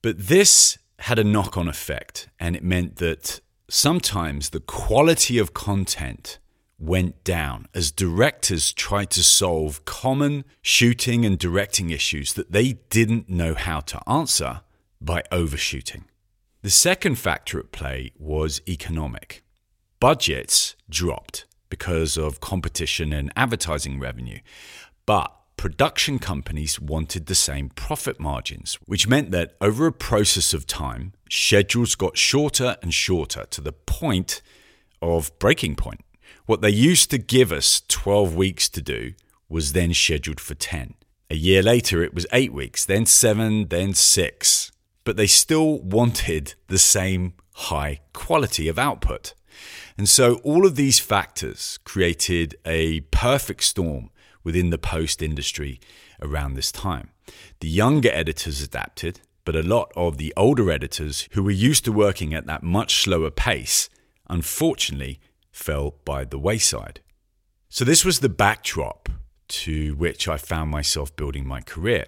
But 0.01 0.27
this 0.27 0.77
had 0.99 1.19
a 1.19 1.23
knock 1.23 1.57
on 1.57 1.67
effect, 1.67 2.29
and 2.39 2.55
it 2.55 2.63
meant 2.63 2.97
that 2.97 3.41
sometimes 3.69 4.49
the 4.49 4.59
quality 4.59 5.37
of 5.37 5.53
content 5.53 6.39
went 6.77 7.23
down 7.23 7.67
as 7.73 7.91
directors 7.91 8.73
tried 8.73 9.09
to 9.09 9.23
solve 9.23 9.85
common 9.85 10.43
shooting 10.61 11.25
and 11.25 11.39
directing 11.39 11.89
issues 11.89 12.33
that 12.33 12.51
they 12.51 12.73
didn't 12.89 13.29
know 13.29 13.53
how 13.53 13.79
to 13.79 13.99
answer 14.09 14.61
by 14.99 15.23
overshooting. 15.31 16.05
The 16.61 16.69
second 16.69 17.15
factor 17.15 17.59
at 17.59 17.71
play 17.71 18.11
was 18.17 18.61
economic. 18.67 19.43
Budgets 19.99 20.75
dropped 20.89 21.45
because 21.69 22.17
of 22.17 22.39
competition 22.39 23.13
and 23.13 23.31
advertising 23.35 23.99
revenue, 23.99 24.39
but 25.05 25.31
production 25.57 26.19
companies 26.19 26.79
wanted 26.79 27.25
the 27.25 27.35
same 27.35 27.69
profit 27.69 28.19
margins, 28.19 28.77
which 28.85 29.07
meant 29.07 29.31
that 29.31 29.55
over 29.61 29.87
a 29.87 29.91
process 29.91 30.53
of 30.53 30.67
time, 30.67 31.13
schedules 31.29 31.95
got 31.95 32.17
shorter 32.17 32.77
and 32.81 32.93
shorter 32.93 33.45
to 33.49 33.61
the 33.61 33.71
point 33.71 34.41
of 35.01 35.37
breaking 35.39 35.75
point. 35.75 36.01
What 36.45 36.61
they 36.61 36.69
used 36.69 37.09
to 37.11 37.17
give 37.17 37.51
us 37.51 37.81
12 37.87 38.35
weeks 38.35 38.69
to 38.69 38.81
do 38.81 39.13
was 39.49 39.73
then 39.73 39.93
scheduled 39.93 40.39
for 40.39 40.55
10. 40.55 40.93
A 41.29 41.35
year 41.35 41.63
later, 41.63 42.03
it 42.03 42.13
was 42.13 42.27
eight 42.31 42.53
weeks, 42.53 42.85
then 42.85 43.05
seven, 43.05 43.67
then 43.69 43.93
six. 43.93 44.71
But 45.03 45.17
they 45.17 45.27
still 45.27 45.79
wanted 45.79 46.53
the 46.67 46.77
same 46.77 47.33
high 47.53 48.01
quality 48.13 48.67
of 48.67 48.77
output. 48.77 49.33
And 49.97 50.09
so 50.09 50.35
all 50.43 50.65
of 50.65 50.75
these 50.75 50.99
factors 50.99 51.79
created 51.83 52.55
a 52.65 53.01
perfect 53.11 53.63
storm 53.63 54.11
within 54.45 54.69
the 54.69 54.77
post 54.77 55.21
industry 55.21 55.81
around 56.21 56.53
this 56.53 56.71
time. 56.71 57.09
The 57.59 57.67
younger 57.67 58.09
editors 58.13 58.61
adapted, 58.61 59.19
but 59.43 59.55
a 59.57 59.63
lot 59.63 59.91
of 59.97 60.17
the 60.17 60.33
older 60.37 60.71
editors 60.71 61.27
who 61.31 61.43
were 61.43 61.51
used 61.51 61.83
to 61.83 61.91
working 61.91 62.33
at 62.33 62.45
that 62.45 62.63
much 62.63 63.01
slower 63.01 63.31
pace 63.31 63.89
unfortunately 64.29 65.19
fell 65.51 65.95
by 66.05 66.23
the 66.23 66.39
wayside. 66.39 67.01
So, 67.67 67.83
this 67.83 68.05
was 68.05 68.19
the 68.19 68.29
backdrop 68.29 69.09
to 69.47 69.95
which 69.95 70.27
I 70.27 70.37
found 70.37 70.71
myself 70.71 71.15
building 71.15 71.45
my 71.45 71.61
career. 71.61 72.05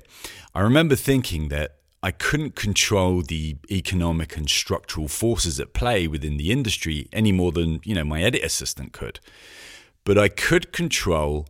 I 0.55 0.61
remember 0.61 0.95
thinking 0.95 1.49
that 1.49 1.75
I 2.01 2.11
couldn't 2.11 2.55
control 2.55 3.21
the 3.21 3.57
economic 3.69 4.37
and 4.37 4.49
structural 4.49 5.07
forces 5.07 5.59
at 5.59 5.73
play 5.73 6.07
within 6.07 6.37
the 6.37 6.51
industry 6.51 7.09
any 7.11 7.31
more 7.31 7.51
than, 7.51 7.81
you 7.83 7.95
know, 7.95 8.03
my 8.03 8.21
edit 8.21 8.43
assistant 8.43 8.93
could. 8.93 9.19
But 10.03 10.17
I 10.17 10.29
could 10.29 10.71
control 10.71 11.47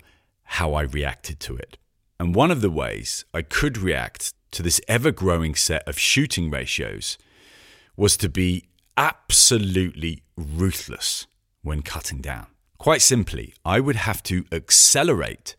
how 0.48 0.74
I 0.74 0.84
reacted 0.84 1.39
to 1.42 1.56
it. 1.56 1.77
And 2.20 2.34
one 2.34 2.51
of 2.51 2.62
the 2.62 2.72
ways 2.72 3.25
I 3.34 3.42
could 3.42 3.77
react 3.77 4.34
to 4.51 4.63
this 4.63 4.82
ever 4.88 5.12
growing 5.12 5.56
set 5.56 5.88
of 5.88 6.00
shooting 6.00 6.50
ratios 6.50 7.18
was 7.96 8.18
to 8.18 8.30
be 8.30 8.70
absolutely 8.98 10.24
ruthless 10.36 11.27
when 11.62 11.82
cutting 11.82 12.22
down. 12.22 12.48
Quite 12.77 13.01
simply, 13.01 13.54
I 13.66 13.80
would 13.80 13.96
have 13.96 14.24
to 14.24 14.46
accelerate 14.51 15.56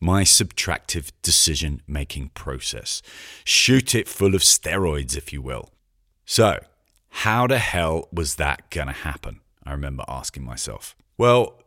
my 0.00 0.22
subtractive 0.22 1.10
decision 1.22 1.80
making 1.86 2.30
process, 2.30 3.02
shoot 3.44 3.94
it 3.94 4.08
full 4.08 4.34
of 4.34 4.42
steroids, 4.42 5.16
if 5.16 5.32
you 5.32 5.40
will. 5.40 5.70
So, 6.24 6.60
how 7.08 7.46
the 7.46 7.58
hell 7.58 8.08
was 8.12 8.34
that 8.34 8.68
going 8.70 8.88
to 8.88 8.92
happen? 8.92 9.40
I 9.64 9.72
remember 9.72 10.04
asking 10.06 10.44
myself. 10.44 10.94
Well, 11.16 11.62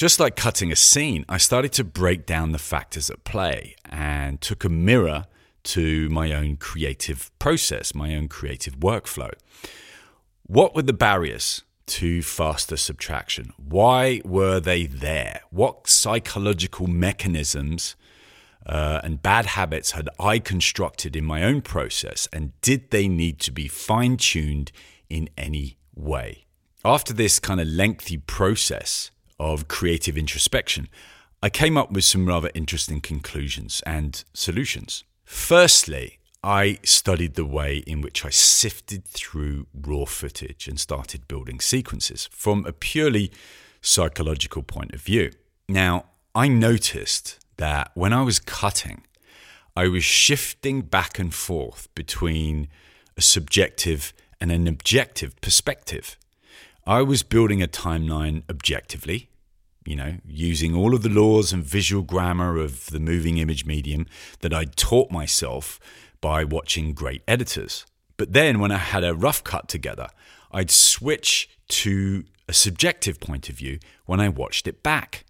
just 0.00 0.18
like 0.18 0.34
cutting 0.34 0.72
a 0.72 0.76
scene, 0.76 1.26
I 1.28 1.36
started 1.36 1.72
to 1.72 1.84
break 1.84 2.24
down 2.24 2.52
the 2.52 2.58
factors 2.58 3.10
at 3.10 3.22
play 3.22 3.76
and 3.84 4.40
took 4.40 4.64
a 4.64 4.70
mirror 4.70 5.26
to 5.64 6.08
my 6.08 6.32
own 6.32 6.56
creative 6.56 7.30
process, 7.38 7.94
my 7.94 8.14
own 8.14 8.26
creative 8.26 8.78
workflow. 8.78 9.30
What 10.46 10.74
were 10.74 10.80
the 10.80 10.94
barriers 10.94 11.64
to 11.88 12.22
faster 12.22 12.78
subtraction? 12.78 13.52
Why 13.58 14.22
were 14.24 14.58
they 14.58 14.86
there? 14.86 15.42
What 15.50 15.86
psychological 15.86 16.86
mechanisms 16.86 17.94
uh, 18.64 19.02
and 19.04 19.20
bad 19.20 19.44
habits 19.44 19.90
had 19.90 20.08
I 20.18 20.38
constructed 20.38 21.14
in 21.14 21.26
my 21.26 21.42
own 21.42 21.60
process, 21.60 22.26
and 22.32 22.58
did 22.62 22.90
they 22.90 23.06
need 23.06 23.38
to 23.40 23.50
be 23.50 23.68
fine 23.68 24.16
tuned 24.16 24.72
in 25.10 25.28
any 25.36 25.76
way? 25.94 26.46
After 26.86 27.12
this 27.12 27.38
kind 27.38 27.60
of 27.60 27.68
lengthy 27.68 28.16
process 28.16 29.10
of 29.40 29.66
creative 29.66 30.16
introspection, 30.16 30.88
I 31.42 31.48
came 31.48 31.78
up 31.78 31.90
with 31.90 32.04
some 32.04 32.26
rather 32.26 32.50
interesting 32.54 33.00
conclusions 33.00 33.82
and 33.86 34.22
solutions. 34.34 35.02
Firstly, 35.24 36.18
I 36.44 36.78
studied 36.84 37.34
the 37.34 37.46
way 37.46 37.78
in 37.78 38.02
which 38.02 38.24
I 38.24 38.30
sifted 38.30 39.04
through 39.06 39.66
raw 39.74 40.04
footage 40.04 40.68
and 40.68 40.78
started 40.78 41.26
building 41.26 41.58
sequences 41.60 42.28
from 42.30 42.66
a 42.66 42.72
purely 42.72 43.32
psychological 43.80 44.62
point 44.62 44.92
of 44.92 45.00
view. 45.00 45.32
Now, 45.68 46.04
I 46.34 46.48
noticed 46.48 47.38
that 47.56 47.90
when 47.94 48.12
I 48.12 48.22
was 48.22 48.38
cutting, 48.38 49.04
I 49.74 49.88
was 49.88 50.04
shifting 50.04 50.82
back 50.82 51.18
and 51.18 51.32
forth 51.32 51.88
between 51.94 52.68
a 53.16 53.22
subjective 53.22 54.12
and 54.40 54.52
an 54.52 54.68
objective 54.68 55.40
perspective. 55.40 56.18
I 56.86 57.02
was 57.02 57.22
building 57.22 57.62
a 57.62 57.68
timeline 57.68 58.42
objectively, 58.50 59.29
you 59.84 59.96
know, 59.96 60.18
using 60.26 60.74
all 60.74 60.94
of 60.94 61.02
the 61.02 61.08
laws 61.08 61.52
and 61.52 61.64
visual 61.64 62.02
grammar 62.02 62.58
of 62.58 62.86
the 62.86 63.00
moving 63.00 63.38
image 63.38 63.64
medium 63.64 64.06
that 64.40 64.52
I'd 64.52 64.76
taught 64.76 65.10
myself 65.10 65.80
by 66.20 66.44
watching 66.44 66.92
great 66.92 67.22
editors. 67.26 67.86
But 68.16 68.32
then 68.32 68.60
when 68.60 68.70
I 68.70 68.76
had 68.76 69.04
a 69.04 69.14
rough 69.14 69.42
cut 69.42 69.68
together, 69.68 70.08
I'd 70.52 70.70
switch 70.70 71.48
to 71.68 72.24
a 72.48 72.52
subjective 72.52 73.20
point 73.20 73.48
of 73.48 73.56
view 73.56 73.78
when 74.06 74.20
I 74.20 74.28
watched 74.28 74.66
it 74.66 74.82
back. 74.82 75.24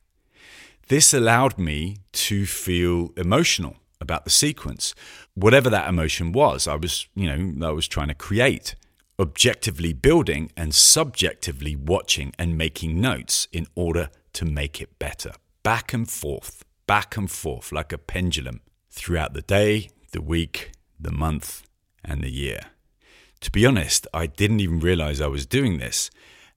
This 0.88 1.14
allowed 1.14 1.58
me 1.58 1.98
to 2.12 2.46
feel 2.46 3.12
emotional 3.16 3.76
about 4.00 4.24
the 4.24 4.30
sequence, 4.30 4.94
whatever 5.34 5.70
that 5.70 5.88
emotion 5.88 6.32
was. 6.32 6.66
I 6.66 6.74
was, 6.74 7.06
you 7.14 7.30
know, 7.30 7.68
I 7.68 7.70
was 7.70 7.86
trying 7.86 8.08
to 8.08 8.14
create, 8.14 8.74
objectively 9.20 9.92
building 9.92 10.50
and 10.56 10.74
subjectively 10.74 11.76
watching 11.76 12.32
and 12.38 12.58
making 12.58 13.00
notes 13.00 13.46
in 13.52 13.66
order 13.74 14.08
to 14.40 14.46
make 14.46 14.80
it 14.80 14.98
better. 14.98 15.32
Back 15.62 15.92
and 15.92 16.08
forth, 16.08 16.64
back 16.86 17.14
and 17.18 17.30
forth, 17.30 17.72
like 17.72 17.92
a 17.92 17.98
pendulum 17.98 18.62
throughout 18.88 19.34
the 19.34 19.42
day, 19.42 19.90
the 20.12 20.22
week, 20.22 20.72
the 20.98 21.12
month, 21.12 21.62
and 22.02 22.22
the 22.22 22.30
year. 22.30 22.60
To 23.42 23.50
be 23.50 23.66
honest, 23.66 24.06
I 24.14 24.24
didn't 24.24 24.60
even 24.60 24.80
realize 24.80 25.20
I 25.20 25.26
was 25.26 25.44
doing 25.44 25.76
this, 25.76 26.10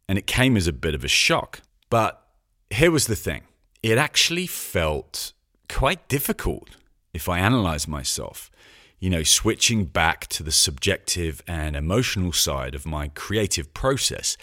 and 0.08 0.18
it 0.18 0.25
came 0.25 0.56
as 0.56 0.66
a 0.66 0.72
bit 0.72 0.96
of 0.96 1.04
a 1.04 1.10
shock. 1.10 1.60
But 1.90 2.25
here 2.70 2.90
was 2.90 3.08
the 3.08 3.18
thing 3.18 3.42
it 3.82 3.98
actually 3.98 4.48
felt 4.48 5.34
quite 5.68 6.08
difficult 6.08 6.78
if 7.13 7.28
I 7.28 7.40
analyze 7.40 7.86
myself. 7.86 8.50
You 8.98 9.10
know, 9.10 9.24
switching 9.24 9.84
back 9.84 10.28
to 10.28 10.44
the 10.44 10.54
subjective 10.54 11.44
and 11.50 11.75
emotional 11.75 12.32
side 12.32 12.75
of 12.75 12.86
my 12.86 13.10
creative 13.10 13.74
process 13.74 14.38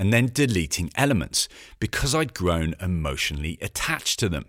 and 0.00 0.14
then 0.14 0.30
deleting 0.32 0.90
elements 0.94 1.46
because 1.78 2.14
I'd 2.14 2.32
grown 2.32 2.74
emotionally 2.80 3.58
attached 3.60 4.18
to 4.20 4.30
them. 4.30 4.46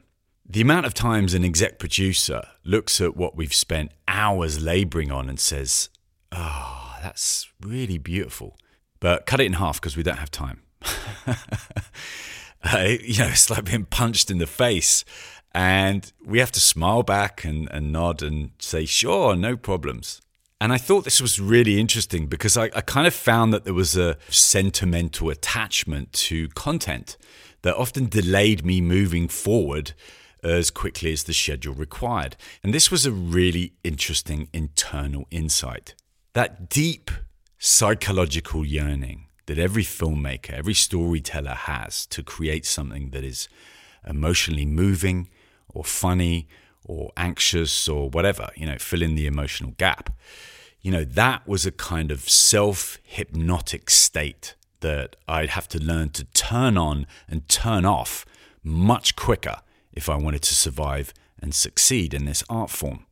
The 0.50 0.62
amount 0.62 0.86
of 0.86 0.94
times 0.94 1.34
an 1.34 1.44
exec 1.44 1.78
producer 1.78 2.44
looks 2.64 3.02
at 3.02 3.18
what 3.18 3.36
we've 3.36 3.54
spent 3.54 3.92
hours 4.08 4.64
laboring 4.64 5.12
on 5.12 5.28
and 5.28 5.38
says, 5.38 5.90
Oh, 6.32 6.96
that's 7.04 7.52
really 7.60 7.98
beautiful, 7.98 8.58
but 9.02 9.26
cut 9.26 9.42
it 9.42 9.46
in 9.46 9.54
half 9.54 9.82
because 9.82 9.98
we 9.98 10.04
don't 10.04 10.20
have 10.20 10.32
time. 10.32 10.62
uh, 11.28 11.36
you 13.02 13.20
know, 13.20 13.28
it's 13.28 13.50
like 13.50 13.66
being 13.66 13.84
punched 13.84 14.32
in 14.32 14.38
the 14.38 14.48
face. 14.48 15.04
And 15.54 16.10
we 16.26 16.40
have 16.40 16.54
to 16.54 16.62
smile 16.62 17.04
back 17.04 17.44
and, 17.44 17.70
and 17.72 17.92
nod 17.92 18.24
and 18.24 18.52
say, 18.60 18.86
Sure, 18.86 19.36
no 19.36 19.58
problems. 19.58 20.22
And 20.62 20.72
I 20.72 20.78
thought 20.78 21.06
this 21.06 21.20
was 21.20 21.40
really 21.40 21.80
interesting 21.80 22.28
because 22.28 22.56
I, 22.56 22.66
I, 22.76 22.82
kind 22.82 23.08
of 23.08 23.16
found 23.16 23.52
that 23.52 23.64
there 23.64 23.74
was 23.74 23.98
a 23.98 24.16
sentimental 24.30 25.32
attachment 25.32 26.14
to 26.14 26.50
content 26.50 27.18
that 27.64 27.76
often 27.76 28.08
delayed 28.08 28.64
me 28.64 28.80
moving 28.80 29.28
forward 29.28 29.94
as 30.44 30.70
quickly 30.70 31.12
as 31.14 31.24
the 31.24 31.34
schedule 31.34 31.74
required. 31.74 32.38
And 32.64 32.76
this 32.76 32.92
was 32.92 33.08
a 33.08 33.12
really 33.12 33.74
interesting 33.84 34.50
internal 34.54 35.26
insight. 35.32 35.96
That 36.34 36.70
deep 36.70 37.10
psychological 37.58 38.64
yearning 38.64 39.26
that 39.48 39.58
every 39.58 39.84
filmmaker, 39.84 40.52
every 40.52 40.76
storyteller 40.76 41.56
has 41.56 42.06
to 42.06 42.22
create 42.22 42.68
something 42.68 43.10
that 43.10 43.24
is 43.24 43.50
emotionally 44.08 44.68
moving 44.68 45.28
or 45.70 45.84
funny 45.84 46.48
or 46.86 47.12
anxious 47.18 47.88
or 47.88 48.10
whatever, 48.10 48.50
you 48.56 48.66
know, 48.66 48.78
fill 48.78 49.02
in 49.02 49.16
the 49.16 49.28
emotional 49.28 49.72
gap. 49.78 50.10
You 50.82 50.92
know, 50.92 51.04
that 51.04 51.48
was 51.48 51.66
a 51.66 51.72
kind 51.72 52.12
of 52.12 52.28
self 52.28 52.98
hypnotic 53.04 53.90
state 53.90 54.56
that 54.80 55.16
I'd 55.28 55.50
have 55.50 55.68
to 55.70 55.80
learn 55.80 56.10
to 56.10 56.24
turn 56.26 56.78
on 56.78 57.06
and 57.28 57.48
turn 57.48 57.86
off 57.86 58.26
much 58.64 59.16
quicker 59.16 59.58
if 59.94 60.10
I 60.10 60.16
wanted 60.16 60.42
to 60.44 60.56
survive 60.56 61.14
and 61.40 61.54
succeed 61.54 62.14
in 62.14 62.26
this 62.26 62.44
art 62.50 62.70
form. 62.70 63.06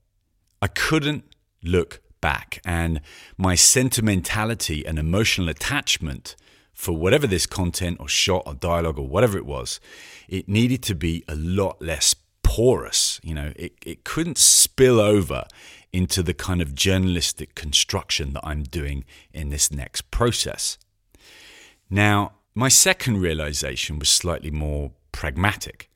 I 0.62 0.67
couldn't 0.67 1.23
look 1.63 2.01
back, 2.21 2.60
and 2.65 3.01
my 3.38 3.55
sentimentality 3.55 4.86
and 4.86 4.99
emotional 4.99 5.49
attachment 5.49 6.36
for 6.73 6.93
whatever 6.93 7.27
this 7.27 7.45
content 7.45 7.97
or 7.99 8.08
shot 8.08 8.43
or 8.45 8.53
dialogue 8.53 8.97
or 8.97 9.08
whatever 9.08 9.38
it 9.38 9.45
was, 9.45 9.79
it 10.27 10.47
needed 10.47 10.82
to 10.84 10.95
be 10.95 11.23
a 11.27 11.36
lot 11.36 11.82
less 11.82 12.13
porous. 12.50 13.22
You 13.24 13.36
know, 13.36 13.54
it, 13.56 13.74
it 13.86 14.04
couldn't 14.04 14.40
spill 14.40 15.00
over 15.00 15.46
into 15.94 16.24
the 16.24 16.34
kind 16.34 16.64
of 16.64 16.74
journalistic 16.74 17.54
construction 17.54 18.34
that 18.34 18.42
I'm 18.44 18.64
doing 18.64 19.06
in 19.32 19.50
this 19.50 19.72
next 19.72 20.10
process. 20.10 20.80
Now, 21.92 22.32
my 22.56 22.68
second 22.68 23.22
realization 23.22 24.00
was 24.00 24.10
slightly 24.10 24.50
more 24.50 24.92
pragmatic. 25.12 25.92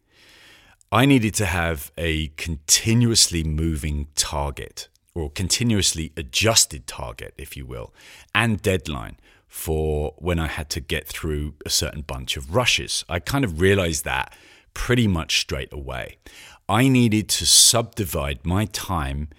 I 0.92 1.08
needed 1.08 1.34
to 1.36 1.48
have 1.48 1.92
a 1.98 2.28
continuously 2.38 3.44
moving 3.44 4.10
target 4.14 4.90
or 5.16 5.32
continuously 5.32 6.14
adjusted 6.16 6.86
target, 6.86 7.34
if 7.36 7.58
you 7.58 7.66
will, 7.66 7.96
and 8.36 8.62
deadline 8.62 9.18
for 9.48 10.14
when 10.20 10.38
I 10.38 10.48
had 10.48 10.70
to 10.72 10.80
get 10.80 11.08
through 11.08 11.56
a 11.66 11.72
certain 11.72 12.02
bunch 12.02 12.38
of 12.38 12.54
rushes. 12.56 13.04
I 13.10 13.18
kind 13.18 13.44
of 13.44 13.60
realized 13.60 14.06
that 14.06 14.36
pretty 14.74 15.08
much 15.08 15.40
straight 15.40 15.72
away. 15.72 16.18
I 16.68 16.88
needed 16.88 17.30
to 17.30 17.46
subdivide 17.46 18.46
my 18.46 18.66
time 18.66 19.30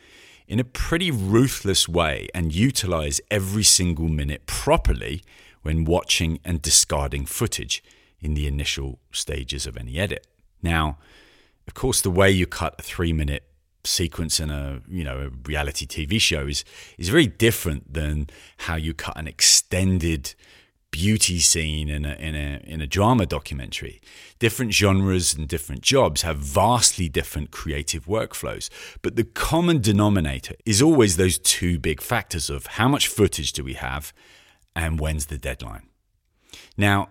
in 0.46 0.60
a 0.60 0.64
pretty 0.64 1.10
ruthless 1.10 1.88
way 1.88 2.28
and 2.34 2.54
utilize 2.54 3.20
every 3.30 3.62
single 3.62 4.08
minute 4.08 4.46
properly 4.46 5.22
when 5.62 5.84
watching 5.84 6.38
and 6.44 6.60
discarding 6.60 7.24
footage 7.24 7.82
in 8.20 8.34
the 8.34 8.46
initial 8.46 8.98
stages 9.10 9.66
of 9.66 9.76
any 9.76 9.98
edit. 9.98 10.26
Now, 10.62 10.98
of 11.66 11.74
course, 11.74 12.00
the 12.00 12.10
way 12.10 12.30
you 12.30 12.46
cut 12.46 12.74
a 12.78 12.82
three 12.82 13.12
minute 13.12 13.44
sequence 13.86 14.40
in 14.40 14.50
a 14.50 14.80
you 14.88 15.04
know 15.04 15.18
a 15.18 15.48
reality 15.48 15.86
TV 15.86 16.20
show 16.20 16.46
is 16.46 16.64
is 16.98 17.08
very 17.10 17.26
different 17.26 17.92
than 17.92 18.28
how 18.58 18.76
you 18.76 18.94
cut 18.94 19.16
an 19.16 19.28
extended 19.28 20.34
beauty 20.94 21.40
scene 21.40 21.88
in 21.88 22.04
a, 22.04 22.14
in 22.20 22.36
a 22.36 22.60
in 22.62 22.80
a 22.80 22.86
drama 22.86 23.26
documentary. 23.26 24.00
Different 24.38 24.72
genres 24.72 25.34
and 25.34 25.48
different 25.48 25.82
jobs 25.82 26.22
have 26.22 26.38
vastly 26.38 27.08
different 27.08 27.50
creative 27.50 28.06
workflows, 28.06 28.70
but 29.02 29.16
the 29.16 29.24
common 29.24 29.80
denominator 29.80 30.54
is 30.64 30.80
always 30.80 31.16
those 31.16 31.36
two 31.36 31.80
big 31.80 32.00
factors 32.00 32.48
of 32.48 32.66
how 32.78 32.86
much 32.86 33.08
footage 33.08 33.52
do 33.52 33.64
we 33.64 33.72
have 33.74 34.12
and 34.76 35.00
when's 35.00 35.26
the 35.26 35.36
deadline. 35.36 35.88
Now, 36.76 37.08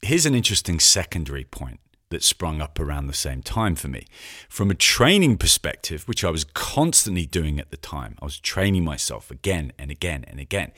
here's 0.00 0.24
an 0.24 0.34
interesting 0.34 0.80
secondary 0.80 1.44
point 1.44 1.80
that 2.08 2.22
sprung 2.22 2.62
up 2.62 2.80
around 2.80 3.06
the 3.06 3.12
same 3.12 3.42
time 3.42 3.74
for 3.74 3.88
me. 3.88 4.06
From 4.48 4.70
a 4.70 4.74
training 4.74 5.36
perspective, 5.36 6.08
which 6.08 6.24
I 6.24 6.30
was 6.30 6.44
constantly 6.44 7.26
doing 7.26 7.60
at 7.60 7.70
the 7.70 7.76
time, 7.76 8.16
I 8.22 8.24
was 8.24 8.40
training 8.40 8.82
myself 8.82 9.30
again 9.30 9.74
and 9.78 9.90
again 9.90 10.24
and 10.26 10.40
again 10.40 10.72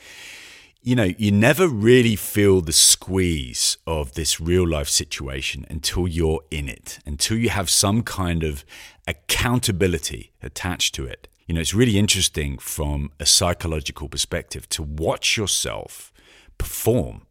you 0.87 0.95
know, 0.95 1.11
you 1.17 1.33
never 1.33 1.67
really 1.67 2.15
feel 2.15 2.61
the 2.61 2.71
squeeze 2.71 3.77
of 3.85 4.13
this 4.13 4.39
real 4.39 4.65
life 4.65 4.87
situation 4.87 5.65
until 5.69 6.07
you're 6.07 6.39
in 6.49 6.69
it, 6.69 6.99
until 7.05 7.35
you 7.35 7.49
have 7.49 7.69
some 7.69 8.01
kind 8.01 8.41
of 8.41 8.63
accountability 9.05 10.31
attached 10.41 10.95
to 10.95 11.05
it. 11.05 11.27
You 11.45 11.55
know, 11.55 11.59
it's 11.59 11.73
really 11.73 11.97
interesting 11.97 12.57
from 12.57 13.11
a 13.19 13.25
psychological 13.25 14.07
perspective 14.07 14.69
to 14.69 14.81
watch 14.81 15.35
yourself 15.35 16.13
perform, 16.57 17.23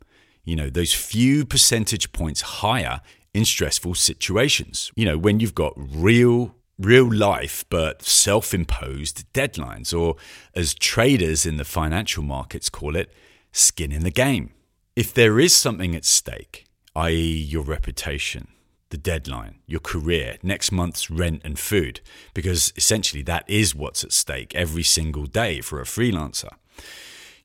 you 0.44 0.54
know, 0.54 0.68
those 0.68 0.92
few 0.92 1.46
percentage 1.46 2.12
points 2.12 2.42
higher 2.42 3.00
in 3.32 3.46
stressful 3.46 3.94
situations. 3.94 4.92
You 4.96 5.06
know, 5.06 5.16
when 5.16 5.40
you've 5.40 5.54
got 5.54 5.72
real 5.78 6.54
real 6.78 7.10
life 7.10 7.64
but 7.70 8.02
self 8.02 8.52
imposed 8.52 9.24
deadlines, 9.32 9.98
or 9.98 10.16
as 10.54 10.74
traders 10.74 11.46
in 11.46 11.56
the 11.56 11.64
financial 11.64 12.22
markets 12.22 12.68
call 12.68 12.96
it, 12.96 13.10
skin 13.56 13.92
in 13.92 14.02
the 14.02 14.10
game. 14.10 14.52
If 14.94 15.12
there 15.12 15.38
is 15.38 15.54
something 15.54 15.94
at 15.94 16.04
stake, 16.04 16.64
i.e., 16.94 17.14
your 17.14 17.62
reputation, 17.62 18.48
the 18.90 18.96
deadline, 18.96 19.56
your 19.66 19.80
career, 19.80 20.38
next 20.42 20.72
month's 20.72 21.10
rent 21.10 21.42
and 21.44 21.58
food, 21.58 22.00
because 22.34 22.72
essentially 22.76 23.22
that 23.22 23.44
is 23.48 23.74
what's 23.74 24.04
at 24.04 24.12
stake 24.12 24.54
every 24.54 24.82
single 24.82 25.26
day 25.26 25.60
for 25.60 25.80
a 25.80 25.84
freelancer. 25.84 26.50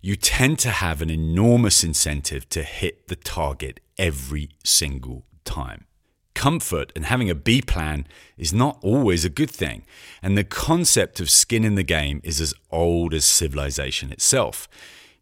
You 0.01 0.15
tend 0.15 0.59
to 0.59 0.69
have 0.69 1.01
an 1.01 1.09
enormous 1.09 1.83
incentive 1.83 2.49
to 2.49 2.63
hit 2.63 3.07
the 3.07 3.15
target 3.15 3.79
every 3.97 4.49
single 4.63 5.25
time. 5.45 5.85
Comfort 6.33 6.91
and 6.95 7.05
having 7.05 7.29
a 7.29 7.35
B 7.35 7.61
plan 7.61 8.07
is 8.37 8.53
not 8.53 8.79
always 8.81 9.25
a 9.25 9.29
good 9.29 9.51
thing, 9.51 9.83
and 10.23 10.37
the 10.37 10.43
concept 10.43 11.19
of 11.19 11.29
skin 11.29 11.63
in 11.63 11.75
the 11.75 11.83
game 11.83 12.21
is 12.23 12.39
as 12.39 12.53
old 12.71 13.13
as 13.13 13.25
civilization 13.25 14.11
itself. 14.11 14.67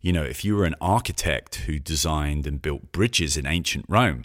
You 0.02 0.14
know, 0.14 0.24
if 0.24 0.46
you 0.46 0.56
were 0.56 0.66
an 0.66 0.76
architect 0.80 1.56
who 1.68 1.80
designed 1.80 2.48
and 2.48 2.62
built 2.62 2.92
bridges 2.92 3.38
in 3.38 3.46
ancient 3.46 3.86
Rome, 3.88 4.24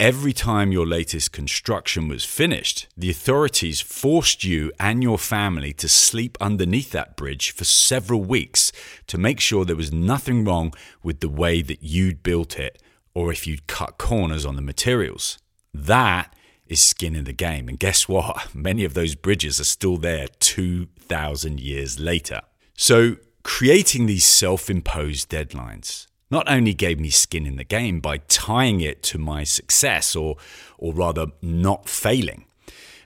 Every 0.00 0.32
time 0.32 0.70
your 0.70 0.86
latest 0.86 1.32
construction 1.32 2.06
was 2.06 2.24
finished, 2.24 2.86
the 2.96 3.10
authorities 3.10 3.80
forced 3.80 4.44
you 4.44 4.70
and 4.78 5.02
your 5.02 5.18
family 5.18 5.72
to 5.72 5.88
sleep 5.88 6.38
underneath 6.40 6.92
that 6.92 7.16
bridge 7.16 7.50
for 7.50 7.64
several 7.64 8.22
weeks 8.22 8.70
to 9.08 9.18
make 9.18 9.40
sure 9.40 9.64
there 9.64 9.74
was 9.74 9.92
nothing 9.92 10.44
wrong 10.44 10.72
with 11.02 11.18
the 11.18 11.28
way 11.28 11.62
that 11.62 11.82
you'd 11.82 12.22
built 12.22 12.60
it 12.60 12.80
or 13.12 13.32
if 13.32 13.44
you'd 13.44 13.66
cut 13.66 13.98
corners 13.98 14.46
on 14.46 14.54
the 14.54 14.62
materials. 14.62 15.36
That 15.74 16.32
is 16.68 16.80
skin 16.80 17.16
in 17.16 17.24
the 17.24 17.32
game. 17.32 17.68
And 17.68 17.76
guess 17.76 18.08
what? 18.08 18.50
Many 18.54 18.84
of 18.84 18.94
those 18.94 19.16
bridges 19.16 19.58
are 19.58 19.64
still 19.64 19.96
there 19.96 20.28
2,000 20.38 21.58
years 21.58 21.98
later. 21.98 22.42
So, 22.76 23.16
creating 23.42 24.06
these 24.06 24.24
self 24.24 24.68
imposed 24.68 25.30
deadlines 25.30 26.06
not 26.30 26.48
only 26.50 26.74
gave 26.74 27.00
me 27.00 27.10
skin 27.10 27.46
in 27.46 27.56
the 27.56 27.64
game 27.64 28.00
by 28.00 28.18
tying 28.28 28.80
it 28.80 29.02
to 29.02 29.18
my 29.18 29.44
success 29.44 30.14
or, 30.14 30.36
or 30.76 30.92
rather 30.92 31.26
not 31.40 31.88
failing, 31.88 32.44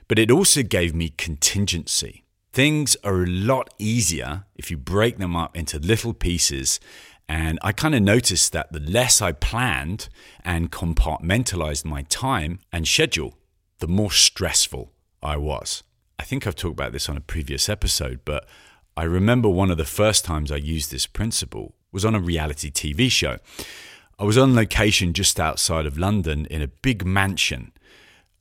but 0.07 0.19
it 0.19 0.29
also 0.29 0.63
gave 0.63 0.93
me 0.93 1.09
contingency. 1.09 2.23
Things 2.51 2.95
are 3.03 3.23
a 3.23 3.27
lot 3.27 3.73
easier 3.79 4.45
if 4.55 4.69
you 4.69 4.77
break 4.77 5.17
them 5.17 5.35
up 5.35 5.57
into 5.57 5.79
little 5.79 6.13
pieces. 6.13 6.79
And 7.27 7.57
I 7.61 7.71
kind 7.71 7.95
of 7.95 8.01
noticed 8.01 8.51
that 8.51 8.71
the 8.73 8.79
less 8.79 9.21
I 9.21 9.31
planned 9.31 10.09
and 10.43 10.71
compartmentalized 10.71 11.85
my 11.85 12.03
time 12.03 12.59
and 12.71 12.87
schedule, 12.87 13.39
the 13.79 13.87
more 13.87 14.11
stressful 14.11 14.91
I 15.21 15.37
was. 15.37 15.83
I 16.19 16.23
think 16.23 16.45
I've 16.45 16.55
talked 16.55 16.73
about 16.73 16.91
this 16.91 17.09
on 17.09 17.17
a 17.17 17.21
previous 17.21 17.69
episode, 17.69 18.19
but 18.23 18.47
I 18.95 19.03
remember 19.03 19.49
one 19.49 19.71
of 19.71 19.77
the 19.77 19.85
first 19.85 20.23
times 20.23 20.51
I 20.51 20.57
used 20.57 20.91
this 20.91 21.07
principle 21.07 21.73
was 21.91 22.05
on 22.05 22.13
a 22.13 22.19
reality 22.19 22.69
TV 22.69 23.09
show. 23.09 23.39
I 24.19 24.23
was 24.23 24.37
on 24.37 24.55
location 24.55 25.13
just 25.13 25.39
outside 25.39 25.85
of 25.85 25.97
London 25.97 26.45
in 26.45 26.61
a 26.61 26.67
big 26.67 27.03
mansion 27.05 27.71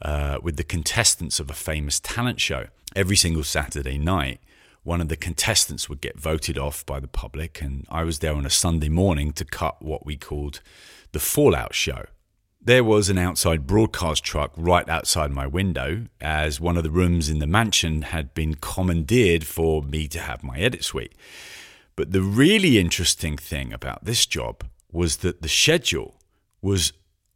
uh, 0.02 0.38
with 0.42 0.56
the 0.56 0.64
contestants 0.64 1.40
of 1.40 1.48
a 1.48 1.54
famous 1.54 2.00
talent 2.00 2.40
show. 2.40 2.66
Every 2.94 3.16
single 3.16 3.44
Saturday 3.44 3.96
night, 3.96 4.40
one 4.82 5.00
of 5.00 5.08
the 5.08 5.16
contestants 5.16 5.88
would 5.88 6.02
get 6.02 6.18
voted 6.18 6.58
off 6.58 6.84
by 6.84 7.00
the 7.00 7.08
public, 7.08 7.62
and 7.62 7.86
I 7.88 8.02
was 8.02 8.18
there 8.18 8.34
on 8.34 8.44
a 8.44 8.50
Sunday 8.50 8.90
morning 8.90 9.32
to 9.32 9.44
cut 9.46 9.80
what 9.80 10.04
we 10.04 10.16
called 10.16 10.60
the 11.12 11.20
Fallout 11.20 11.74
show. 11.74 12.06
There 12.64 12.84
was 12.84 13.08
an 13.08 13.18
outside 13.18 13.66
broadcast 13.66 14.22
truck 14.22 14.52
right 14.56 14.88
outside 14.88 15.32
my 15.32 15.48
window, 15.48 16.06
as 16.20 16.60
one 16.60 16.76
of 16.76 16.84
the 16.84 16.92
rooms 16.92 17.28
in 17.28 17.40
the 17.40 17.46
mansion 17.48 18.02
had 18.02 18.34
been 18.34 18.54
commandeered 18.54 19.44
for 19.44 19.82
me 19.82 20.06
to 20.06 20.20
have 20.20 20.44
my 20.44 20.58
edit 20.58 20.84
suite. 20.84 21.16
But 21.96 22.12
the 22.12 22.22
really 22.22 22.78
interesting 22.78 23.36
thing 23.36 23.72
about 23.72 24.04
this 24.04 24.26
job 24.26 24.62
was 24.92 25.16
that 25.18 25.42
the 25.42 25.48
schedule 25.48 26.20
was 26.60 26.92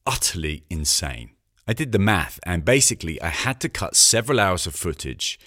utterly 0.06 0.62
insane. 0.70 1.30
I 1.66 1.72
did 1.72 1.90
the 1.90 1.98
math, 1.98 2.38
and 2.44 2.64
basically, 2.64 3.20
I 3.20 3.30
had 3.30 3.58
to 3.62 3.68
cut 3.68 3.96
several 3.96 4.38
hours 4.38 4.68
of 4.68 4.76
footage 4.76 5.40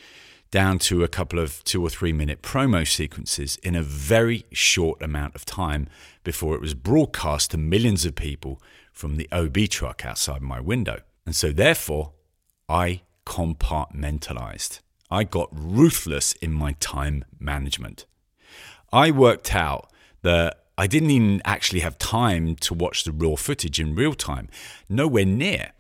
down 0.52 0.80
to 0.80 1.06
a 1.06 1.08
couple 1.08 1.40
of 1.40 1.64
two 1.64 1.82
or 1.82 1.90
three 1.90 2.12
minute 2.12 2.42
promo 2.42 2.86
sequences 2.86 3.56
in 3.64 3.76
a 3.76 3.82
very 3.82 4.46
short 4.52 5.02
amount 5.02 5.36
of 5.36 5.46
time 5.46 5.88
before 6.26 6.54
it 6.54 6.62
was 6.62 6.74
broadcast 6.74 7.52
to 7.52 7.58
millions 7.58 8.04
of 8.04 8.16
people 8.16 8.62
from 9.00 9.16
the 9.16 9.30
OB 9.32 9.70
truck 9.70 10.06
outside 10.06 10.42
my 10.42 10.60
window. 10.60 11.00
And 11.26 11.34
so, 11.34 11.54
therefore, 11.54 12.12
I 12.68 13.02
compartmentalized. 13.26 14.82
I 15.10 15.24
got 15.24 15.48
ruthless 15.54 16.34
in 16.34 16.52
my 16.52 16.74
time 16.82 17.24
management. 17.40 18.06
I 18.92 19.12
worked 19.12 19.56
out 19.56 19.90
that 20.22 20.66
I 20.78 20.86
didn't 20.86 21.12
even 21.12 21.42
actually 21.46 21.80
have 21.80 21.98
time 21.98 22.58
to 22.58 22.74
watch 22.74 23.06
the 23.06 23.14
raw 23.14 23.38
footage 23.38 23.80
in 23.80 23.96
real 23.96 24.14
time, 24.14 24.50
nowhere 24.90 25.26
near. 25.26 25.72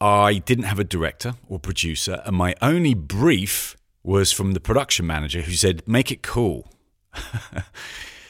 I 0.00 0.34
didn't 0.34 0.64
have 0.64 0.78
a 0.78 0.84
director 0.84 1.34
or 1.48 1.58
producer, 1.58 2.22
and 2.24 2.36
my 2.36 2.54
only 2.62 2.94
brief 2.94 3.76
was 4.04 4.30
from 4.30 4.52
the 4.52 4.60
production 4.60 5.08
manager 5.08 5.40
who 5.40 5.52
said, 5.52 5.82
Make 5.88 6.12
it 6.12 6.22
cool. 6.22 6.72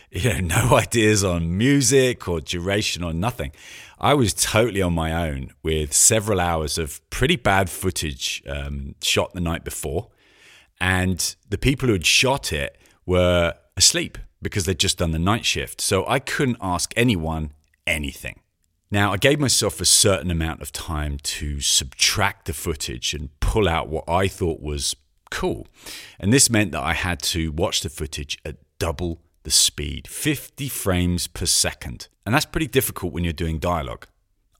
you 0.10 0.40
know, 0.40 0.40
no 0.40 0.76
ideas 0.76 1.22
on 1.22 1.56
music 1.56 2.28
or 2.28 2.40
duration 2.40 3.02
or 3.02 3.12
nothing. 3.12 3.52
I 4.00 4.14
was 4.14 4.32
totally 4.32 4.80
on 4.80 4.94
my 4.94 5.28
own 5.28 5.50
with 5.62 5.92
several 5.92 6.40
hours 6.40 6.78
of 6.78 7.00
pretty 7.10 7.36
bad 7.36 7.68
footage 7.68 8.42
um, 8.48 8.94
shot 9.02 9.34
the 9.34 9.40
night 9.40 9.64
before. 9.64 10.08
And 10.80 11.34
the 11.48 11.58
people 11.58 11.88
who 11.88 11.94
had 11.94 12.06
shot 12.06 12.52
it 12.52 12.78
were 13.04 13.54
asleep 13.76 14.16
because 14.40 14.64
they'd 14.64 14.78
just 14.78 14.98
done 14.98 15.10
the 15.10 15.18
night 15.18 15.44
shift. 15.44 15.80
So 15.80 16.06
I 16.06 16.20
couldn't 16.20 16.58
ask 16.60 16.92
anyone 16.96 17.52
anything. 17.86 18.40
Now, 18.90 19.12
I 19.12 19.18
gave 19.18 19.38
myself 19.38 19.80
a 19.80 19.84
certain 19.84 20.30
amount 20.30 20.62
of 20.62 20.72
time 20.72 21.18
to 21.18 21.60
subtract 21.60 22.46
the 22.46 22.54
footage 22.54 23.12
and 23.12 23.28
pull 23.40 23.68
out 23.68 23.88
what 23.88 24.04
I 24.08 24.28
thought 24.28 24.62
was 24.62 24.96
cool. 25.30 25.66
And 26.18 26.32
this 26.32 26.48
meant 26.48 26.72
that 26.72 26.82
I 26.82 26.94
had 26.94 27.20
to 27.22 27.52
watch 27.52 27.82
the 27.82 27.90
footage 27.90 28.38
at 28.46 28.56
double 28.78 29.20
the 29.42 29.50
speed, 29.50 30.08
50 30.08 30.68
frames 30.68 31.26
per 31.26 31.46
second. 31.46 32.08
And 32.24 32.34
that's 32.34 32.44
pretty 32.44 32.66
difficult 32.66 33.12
when 33.12 33.24
you're 33.24 33.32
doing 33.32 33.58
dialogue. 33.58 34.06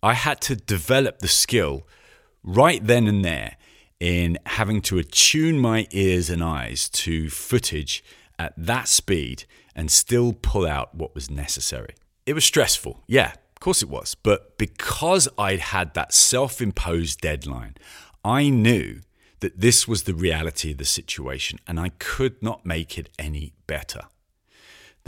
I 0.03 0.15
had 0.15 0.41
to 0.43 0.57
develop 0.57 1.19
the 1.19 1.29
skill 1.29 1.87
right 2.43 2.85
then 2.85 3.07
and 3.07 3.25
there 3.25 3.57
in 4.01 4.39
having 4.47 4.81
to 4.83 4.99
attune 4.99 5.59
my 5.59 5.87
ears 5.91 6.31
and 6.31 6.43
eyes 6.43 6.89
to 6.91 7.29
footage 7.29 8.05
at 8.39 8.55
that 8.57 8.89
speed 8.89 9.45
and 9.75 9.91
still 9.91 10.33
pull 10.33 10.67
out 10.67 10.95
what 10.95 11.15
was 11.15 11.31
necessary. 11.31 11.95
It 12.27 12.35
was 12.35 12.45
stressful, 12.45 13.03
yeah, 13.07 13.33
of 13.33 13.61
course 13.61 13.83
it 13.83 13.89
was. 13.89 14.15
But 14.15 14.57
because 14.59 15.29
I'd 15.37 15.61
had 15.61 15.95
that 15.95 16.13
self 16.13 16.61
imposed 16.61 17.21
deadline, 17.21 17.75
I 18.25 18.49
knew 18.51 19.01
that 19.41 19.61
this 19.61 19.87
was 19.89 20.05
the 20.05 20.15
reality 20.15 20.73
of 20.73 20.79
the 20.79 20.85
situation 20.85 21.59
and 21.67 21.79
I 21.79 21.91
could 21.99 22.43
not 22.43 22.67
make 22.67 22.99
it 22.99 23.09
any 23.19 23.53
better. 23.67 24.03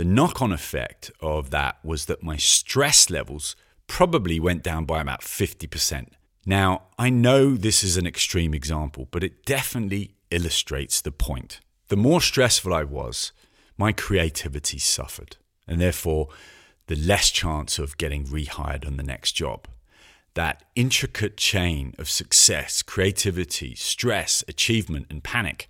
The 0.00 0.06
knock 0.06 0.40
on 0.40 0.50
effect 0.50 1.10
of 1.20 1.50
that 1.50 1.76
was 1.84 2.06
that 2.06 2.22
my 2.22 2.38
stress 2.38 3.10
levels 3.10 3.54
probably 3.86 4.40
went 4.40 4.62
down 4.62 4.86
by 4.86 5.02
about 5.02 5.20
50%. 5.20 6.12
Now, 6.46 6.84
I 6.98 7.10
know 7.10 7.54
this 7.54 7.84
is 7.84 7.98
an 7.98 8.06
extreme 8.06 8.54
example, 8.54 9.08
but 9.10 9.22
it 9.22 9.44
definitely 9.44 10.14
illustrates 10.30 11.02
the 11.02 11.12
point 11.12 11.60
the 11.88 11.98
more 11.98 12.22
stressful 12.22 12.72
I 12.72 12.82
was, 12.82 13.32
my 13.76 13.92
creativity 13.92 14.78
suffered, 14.78 15.36
and 15.68 15.78
therefore 15.78 16.28
the 16.86 16.96
less 16.96 17.30
chance 17.30 17.78
of 17.78 17.98
getting 17.98 18.24
rehired 18.24 18.86
on 18.86 18.96
the 18.96 19.02
next 19.02 19.32
job. 19.32 19.68
That 20.32 20.64
intricate 20.74 21.36
chain 21.36 21.94
of 21.98 22.08
success, 22.08 22.80
creativity, 22.80 23.74
stress, 23.74 24.42
achievement, 24.48 25.08
and 25.10 25.22
panic, 25.22 25.68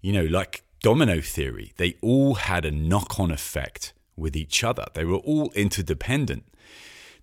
you 0.00 0.14
know, 0.14 0.24
like 0.24 0.62
domino 0.82 1.20
theory, 1.20 1.72
they 1.76 1.96
all 2.00 2.34
had 2.34 2.64
a 2.64 2.70
knock 2.70 3.18
on 3.18 3.30
effect 3.30 3.92
with 4.16 4.36
each 4.36 4.62
other. 4.64 4.86
They 4.94 5.04
were 5.04 5.16
all 5.16 5.50
interdependent. 5.52 6.44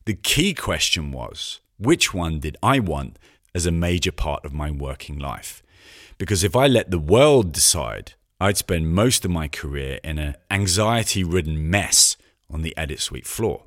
The 0.06 0.14
key 0.14 0.54
question 0.54 1.12
was 1.12 1.60
which 1.78 2.14
one 2.14 2.40
did 2.40 2.58
I 2.64 2.80
want 2.80 3.20
as 3.54 3.66
a 3.66 3.72
major 3.72 4.12
part 4.12 4.46
of 4.46 4.54
my 4.54 4.72
working 4.72 5.20
life? 5.20 5.62
Because 6.18 6.44
if 6.44 6.56
I 6.56 6.68
let 6.68 6.92
the 6.92 7.00
world 7.00 7.52
decide, 7.52 8.14
I'd 8.40 8.58
spend 8.58 8.94
most 8.94 9.26
of 9.26 9.32
my 9.32 9.48
career 9.48 10.00
in 10.04 10.18
an 10.20 10.36
anxiety 10.50 11.24
ridden 11.24 11.70
mess 11.70 12.18
on 12.50 12.62
the 12.62 12.76
edit 12.78 13.00
suite 13.00 13.28
floor. 13.28 13.64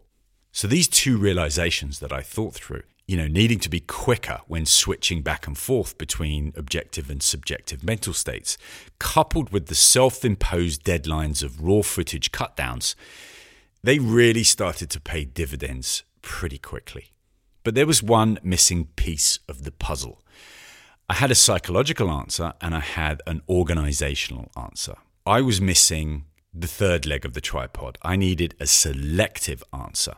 So 0.53 0.67
these 0.67 0.89
two 0.89 1.17
realizations 1.17 2.01
that 2.01 2.13
I 2.13 2.23
thought 2.23 2.55
through, 2.55 2.83
you 3.11 3.17
know, 3.17 3.27
needing 3.27 3.59
to 3.59 3.69
be 3.69 3.81
quicker 3.81 4.39
when 4.47 4.65
switching 4.65 5.21
back 5.21 5.49
and 5.49 5.59
forth 5.59 5.99
between 5.99 6.53
objective 6.57 7.11
and 7.11 7.21
subjective 7.21 7.83
mental 7.83 8.13
states, 8.13 8.57
coupled 9.01 9.51
with 9.51 9.67
the 9.67 9.75
self 9.75 10.25
imposed 10.25 10.85
deadlines 10.85 11.43
of 11.43 11.61
raw 11.61 11.83
footage 11.83 12.31
cutdowns, 12.31 12.95
they 13.83 13.99
really 13.99 14.45
started 14.45 14.91
to 14.91 15.01
pay 15.01 15.25
dividends 15.25 16.05
pretty 16.23 16.57
quickly. 16.57 17.07
But 17.65 17.75
there 17.75 17.85
was 17.85 18.01
one 18.01 18.39
missing 18.45 18.87
piece 18.95 19.41
of 19.49 19.65
the 19.65 19.73
puzzle. 19.73 20.23
I 21.09 21.15
had 21.15 21.33
a 21.33 21.35
psychological 21.35 22.13
answer 22.13 22.53
and 22.61 22.77
I 22.77 22.81
had 22.81 23.23
an 23.27 23.43
organizational 23.49 24.53
answer. 24.57 24.95
I 25.27 25.41
was 25.41 25.61
missing 25.61 26.27
the 26.55 26.69
third 26.69 27.07
leg 27.07 27.25
of 27.25 27.35
the 27.35 27.41
tripod. 27.41 27.99
I 28.03 28.15
needed 28.15 28.55
a 28.61 28.69
selective 28.69 29.65
answer. 29.73 30.15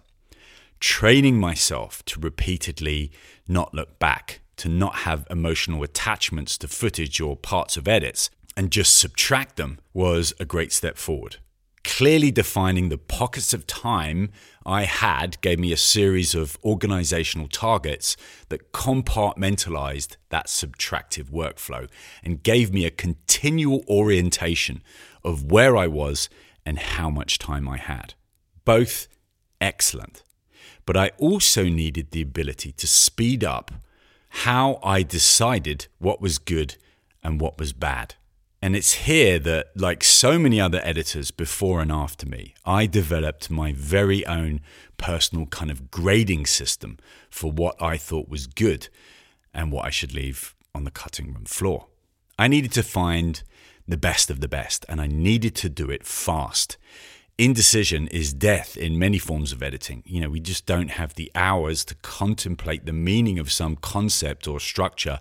Training 0.82 1.38
myself 1.38 2.04
to 2.06 2.18
repeatedly 2.18 3.12
not 3.46 3.72
look 3.72 4.00
back, 4.00 4.40
to 4.56 4.68
not 4.68 4.96
have 5.06 5.28
emotional 5.30 5.84
attachments 5.84 6.58
to 6.58 6.66
footage 6.66 7.20
or 7.20 7.36
parts 7.36 7.76
of 7.76 7.86
edits, 7.86 8.30
and 8.56 8.72
just 8.72 8.98
subtract 8.98 9.54
them 9.54 9.78
was 9.94 10.34
a 10.40 10.44
great 10.44 10.72
step 10.72 10.98
forward. 10.98 11.36
Clearly 11.84 12.32
defining 12.32 12.88
the 12.88 12.98
pockets 12.98 13.54
of 13.54 13.64
time 13.64 14.32
I 14.66 14.82
had 14.82 15.40
gave 15.40 15.60
me 15.60 15.70
a 15.72 15.76
series 15.76 16.34
of 16.34 16.58
organizational 16.64 17.46
targets 17.46 18.16
that 18.48 18.72
compartmentalized 18.72 20.16
that 20.30 20.48
subtractive 20.48 21.30
workflow 21.30 21.88
and 22.24 22.42
gave 22.42 22.72
me 22.72 22.86
a 22.86 22.90
continual 22.90 23.84
orientation 23.88 24.82
of 25.22 25.44
where 25.44 25.76
I 25.76 25.86
was 25.86 26.28
and 26.66 26.80
how 26.80 27.08
much 27.08 27.38
time 27.38 27.68
I 27.68 27.76
had. 27.76 28.14
Both 28.64 29.06
excellent. 29.60 30.24
But 30.86 30.96
I 30.96 31.10
also 31.18 31.64
needed 31.64 32.10
the 32.10 32.22
ability 32.22 32.72
to 32.72 32.86
speed 32.86 33.44
up 33.44 33.70
how 34.28 34.80
I 34.82 35.02
decided 35.02 35.86
what 35.98 36.20
was 36.20 36.38
good 36.38 36.76
and 37.22 37.40
what 37.40 37.58
was 37.58 37.72
bad. 37.72 38.14
And 38.64 38.76
it's 38.76 38.92
here 38.92 39.38
that, 39.40 39.68
like 39.74 40.04
so 40.04 40.38
many 40.38 40.60
other 40.60 40.80
editors 40.84 41.32
before 41.32 41.80
and 41.80 41.90
after 41.90 42.26
me, 42.26 42.54
I 42.64 42.86
developed 42.86 43.50
my 43.50 43.72
very 43.72 44.24
own 44.26 44.60
personal 44.98 45.46
kind 45.46 45.70
of 45.70 45.90
grading 45.90 46.46
system 46.46 46.98
for 47.28 47.50
what 47.50 47.80
I 47.82 47.96
thought 47.96 48.28
was 48.28 48.46
good 48.46 48.88
and 49.52 49.72
what 49.72 49.84
I 49.84 49.90
should 49.90 50.14
leave 50.14 50.54
on 50.74 50.84
the 50.84 50.92
cutting 50.92 51.34
room 51.34 51.44
floor. 51.44 51.88
I 52.38 52.48
needed 52.48 52.72
to 52.72 52.82
find 52.84 53.42
the 53.86 53.96
best 53.96 54.30
of 54.30 54.40
the 54.40 54.48
best, 54.48 54.86
and 54.88 55.00
I 55.00 55.08
needed 55.08 55.54
to 55.56 55.68
do 55.68 55.90
it 55.90 56.06
fast. 56.06 56.76
Indecision 57.38 58.08
is 58.08 58.34
death 58.34 58.76
in 58.76 58.98
many 58.98 59.18
forms 59.18 59.52
of 59.52 59.62
editing. 59.62 60.02
You 60.06 60.20
know, 60.20 60.28
we 60.28 60.38
just 60.38 60.66
don't 60.66 60.90
have 60.90 61.14
the 61.14 61.32
hours 61.34 61.82
to 61.86 61.94
contemplate 61.96 62.84
the 62.84 62.92
meaning 62.92 63.38
of 63.38 63.50
some 63.50 63.76
concept 63.76 64.46
or 64.46 64.60
structure 64.60 65.18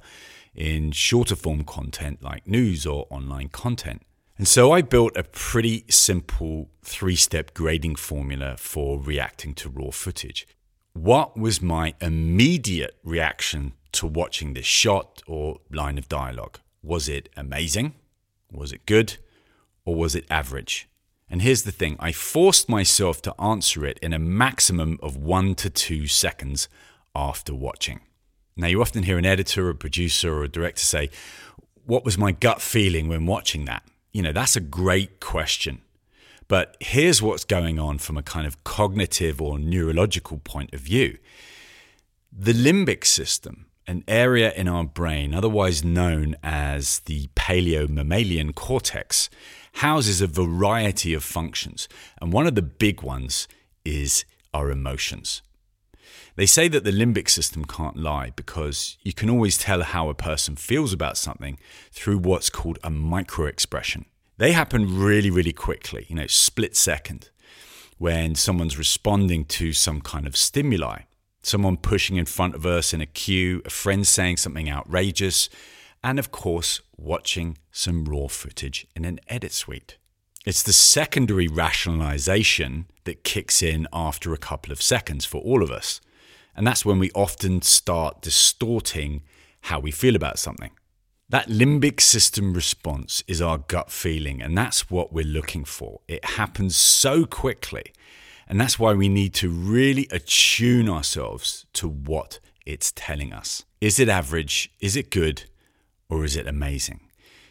in 0.53 0.91
shorter 0.91 1.37
form 1.37 1.63
content 1.63 2.21
like 2.21 2.45
news 2.45 2.85
or 2.85 3.07
online 3.09 3.47
content. 3.47 4.01
And 4.37 4.45
so 4.45 4.73
I 4.73 4.81
built 4.81 5.15
a 5.15 5.23
pretty 5.23 5.85
simple 5.89 6.69
three 6.83 7.15
step 7.15 7.53
grading 7.53 7.95
formula 7.95 8.55
for 8.57 8.99
reacting 8.99 9.53
to 9.55 9.69
raw 9.69 9.91
footage. 9.91 10.45
What 10.93 11.37
was 11.37 11.61
my 11.61 11.93
immediate 12.01 12.97
reaction 13.05 13.73
to 13.93 14.05
watching 14.05 14.53
this 14.53 14.65
shot 14.65 15.21
or 15.27 15.59
line 15.71 15.97
of 15.97 16.09
dialogue? 16.09 16.59
Was 16.83 17.07
it 17.07 17.29
amazing? 17.37 17.93
Was 18.51 18.73
it 18.73 18.85
good? 18.85 19.17
Or 19.85 19.95
was 19.95 20.13
it 20.13 20.25
average? 20.29 20.89
And 21.31 21.41
here's 21.41 21.63
the 21.63 21.71
thing 21.71 21.95
I 21.97 22.11
forced 22.11 22.67
myself 22.67 23.21
to 23.21 23.41
answer 23.41 23.85
it 23.85 23.97
in 23.99 24.11
a 24.11 24.19
maximum 24.19 24.99
of 25.01 25.15
one 25.15 25.55
to 25.55 25.69
two 25.69 26.05
seconds 26.05 26.67
after 27.15 27.55
watching. 27.55 28.01
Now, 28.57 28.67
you 28.67 28.81
often 28.81 29.03
hear 29.03 29.17
an 29.17 29.25
editor, 29.25 29.69
a 29.69 29.73
producer, 29.73 30.33
or 30.33 30.43
a 30.43 30.49
director 30.49 30.83
say, 30.83 31.09
What 31.85 32.03
was 32.03 32.17
my 32.17 32.33
gut 32.33 32.61
feeling 32.61 33.07
when 33.07 33.25
watching 33.25 33.63
that? 33.65 33.83
You 34.11 34.21
know, 34.21 34.33
that's 34.33 34.57
a 34.57 34.61
great 34.61 35.21
question. 35.21 35.81
But 36.49 36.75
here's 36.81 37.21
what's 37.21 37.45
going 37.45 37.79
on 37.79 37.99
from 37.99 38.17
a 38.17 38.23
kind 38.23 38.45
of 38.45 38.61
cognitive 38.65 39.41
or 39.41 39.57
neurological 39.57 40.39
point 40.39 40.73
of 40.73 40.81
view. 40.81 41.17
The 42.29 42.51
limbic 42.51 43.05
system, 43.05 43.67
an 43.87 44.03
area 44.05 44.51
in 44.51 44.67
our 44.67 44.83
brain 44.83 45.33
otherwise 45.33 45.81
known 45.81 46.35
as 46.43 46.99
the 47.05 47.29
paleomammalian 47.35 48.53
cortex, 48.53 49.29
houses 49.73 50.21
a 50.21 50.27
variety 50.27 51.13
of 51.13 51.23
functions. 51.23 51.87
And 52.21 52.33
one 52.33 52.47
of 52.47 52.55
the 52.55 52.61
big 52.61 53.01
ones 53.01 53.47
is 53.85 54.25
our 54.53 54.69
emotions. 54.69 55.41
They 56.35 56.45
say 56.45 56.67
that 56.69 56.83
the 56.83 56.91
limbic 56.91 57.29
system 57.29 57.65
can't 57.65 57.97
lie 57.97 58.31
because 58.35 58.97
you 59.01 59.13
can 59.13 59.29
always 59.29 59.57
tell 59.57 59.83
how 59.83 60.09
a 60.09 60.13
person 60.13 60.55
feels 60.55 60.93
about 60.93 61.17
something 61.17 61.57
through 61.91 62.19
what's 62.19 62.49
called 62.49 62.79
a 62.83 62.89
micro 62.89 63.47
expression. 63.47 64.05
They 64.37 64.53
happen 64.53 64.99
really, 64.99 65.29
really 65.29 65.53
quickly, 65.53 66.05
you 66.09 66.15
know, 66.15 66.27
split 66.27 66.75
second, 66.75 67.29
when 67.97 68.33
someone's 68.33 68.77
responding 68.77 69.45
to 69.45 69.73
some 69.73 70.01
kind 70.01 70.25
of 70.25 70.35
stimuli. 70.35 71.01
Someone 71.43 71.77
pushing 71.77 72.15
in 72.15 72.25
front 72.25 72.55
of 72.55 72.65
us 72.65 72.93
in 72.93 73.01
a 73.01 73.05
queue, 73.05 73.61
a 73.65 73.69
friend 73.69 74.07
saying 74.07 74.37
something 74.37 74.69
outrageous, 74.69 75.49
and 76.03 76.19
of 76.19 76.31
course, 76.31 76.81
watching 76.97 77.57
some 77.71 78.05
raw 78.05 78.27
footage 78.27 78.87
in 78.95 79.05
an 79.05 79.19
edit 79.27 79.51
suite. 79.51 79.97
It's 80.45 80.63
the 80.63 80.73
secondary 80.73 81.47
rationalization 81.47 82.87
that 83.03 83.23
kicks 83.23 83.61
in 83.61 83.87
after 83.93 84.33
a 84.33 84.37
couple 84.37 84.71
of 84.71 84.81
seconds 84.81 85.25
for 85.25 85.39
all 85.41 85.61
of 85.61 85.69
us. 85.69 86.01
And 86.55 86.65
that's 86.65 86.83
when 86.83 86.99
we 86.99 87.11
often 87.11 87.61
start 87.61 88.21
distorting 88.21 89.21
how 89.61 89.79
we 89.79 89.91
feel 89.91 90.15
about 90.15 90.39
something. 90.39 90.71
That 91.29 91.47
limbic 91.47 92.01
system 92.01 92.53
response 92.53 93.23
is 93.27 93.41
our 93.41 93.59
gut 93.59 93.89
feeling, 93.89 94.41
and 94.41 94.57
that's 94.57 94.89
what 94.89 95.13
we're 95.13 95.23
looking 95.23 95.63
for. 95.63 96.01
It 96.07 96.25
happens 96.25 96.75
so 96.75 97.25
quickly, 97.25 97.93
and 98.49 98.59
that's 98.59 98.77
why 98.77 98.93
we 98.93 99.07
need 99.07 99.33
to 99.35 99.49
really 99.49 100.07
attune 100.11 100.89
ourselves 100.89 101.67
to 101.73 101.87
what 101.87 102.39
it's 102.65 102.91
telling 102.95 103.31
us. 103.31 103.63
Is 103.79 103.97
it 103.97 104.09
average? 104.09 104.71
Is 104.81 104.97
it 104.97 105.09
good? 105.09 105.43
Or 106.11 106.25
is 106.25 106.35
it 106.35 106.45
amazing? 106.45 106.99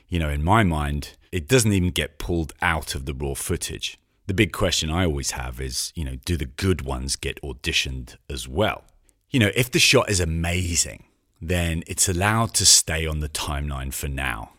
You 0.06 0.18
know, 0.18 0.28
in 0.28 0.44
my 0.44 0.62
mind, 0.62 1.16
it 1.32 1.48
doesn't 1.48 1.72
even 1.72 1.90
get 1.90 2.18
pulled 2.18 2.52
out 2.60 2.94
of 2.94 3.06
the 3.06 3.14
raw 3.14 3.34
footage. 3.34 3.98
The 4.26 4.34
big 4.34 4.52
question 4.52 4.90
I 4.90 5.06
always 5.06 5.30
have 5.32 5.60
is, 5.60 5.92
you 5.96 6.04
know, 6.04 6.16
do 6.26 6.36
the 6.36 6.44
good 6.44 6.82
ones 6.82 7.16
get 7.16 7.40
auditioned 7.42 8.16
as 8.28 8.46
well? 8.46 8.84
You 9.30 9.40
know, 9.40 9.50
if 9.56 9.70
the 9.70 9.78
shot 9.78 10.10
is 10.10 10.20
amazing, 10.20 11.04
then 11.40 11.82
it's 11.86 12.08
allowed 12.08 12.52
to 12.54 12.66
stay 12.66 13.06
on 13.06 13.20
the 13.20 13.30
timeline 13.30 13.94
for 13.94 14.08
now. 14.08 14.50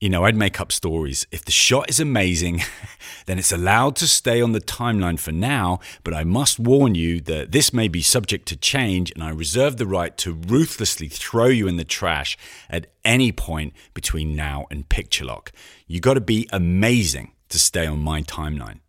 You 0.00 0.08
know, 0.08 0.24
I'd 0.24 0.34
make 0.34 0.58
up 0.58 0.72
stories. 0.72 1.26
If 1.30 1.44
the 1.44 1.50
shot 1.50 1.90
is 1.90 2.00
amazing, 2.00 2.62
then 3.26 3.38
it's 3.38 3.52
allowed 3.52 3.96
to 3.96 4.08
stay 4.08 4.40
on 4.40 4.52
the 4.52 4.60
timeline 4.60 5.20
for 5.20 5.30
now, 5.30 5.78
but 6.02 6.14
I 6.14 6.24
must 6.24 6.58
warn 6.58 6.94
you 6.94 7.20
that 7.20 7.52
this 7.52 7.74
may 7.74 7.86
be 7.86 8.00
subject 8.00 8.48
to 8.48 8.56
change, 8.56 9.12
and 9.12 9.22
I 9.22 9.28
reserve 9.28 9.76
the 9.76 9.86
right 9.86 10.16
to 10.18 10.32
ruthlessly 10.32 11.08
throw 11.08 11.46
you 11.46 11.68
in 11.68 11.76
the 11.76 11.84
trash 11.84 12.38
at 12.70 12.86
any 13.04 13.30
point 13.30 13.74
between 13.92 14.34
now 14.34 14.66
and 14.70 14.88
picture 14.88 15.26
lock. 15.26 15.52
You 15.86 16.00
got 16.00 16.14
to 16.14 16.22
be 16.22 16.48
amazing 16.50 17.32
to 17.50 17.58
stay 17.58 17.86
on 17.86 17.98
my 17.98 18.22
timeline. 18.22 18.80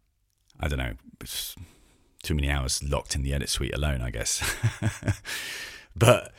I 0.59 0.69
don't 0.69 0.79
know 0.79 0.93
too 2.23 2.35
many 2.35 2.49
hours 2.49 2.83
locked 2.83 3.15
in 3.15 3.23
the 3.23 3.33
edit 3.33 3.49
suite 3.49 3.75
alone, 3.75 4.01
I 4.01 4.11
guess. 4.11 4.43
but 5.95 6.31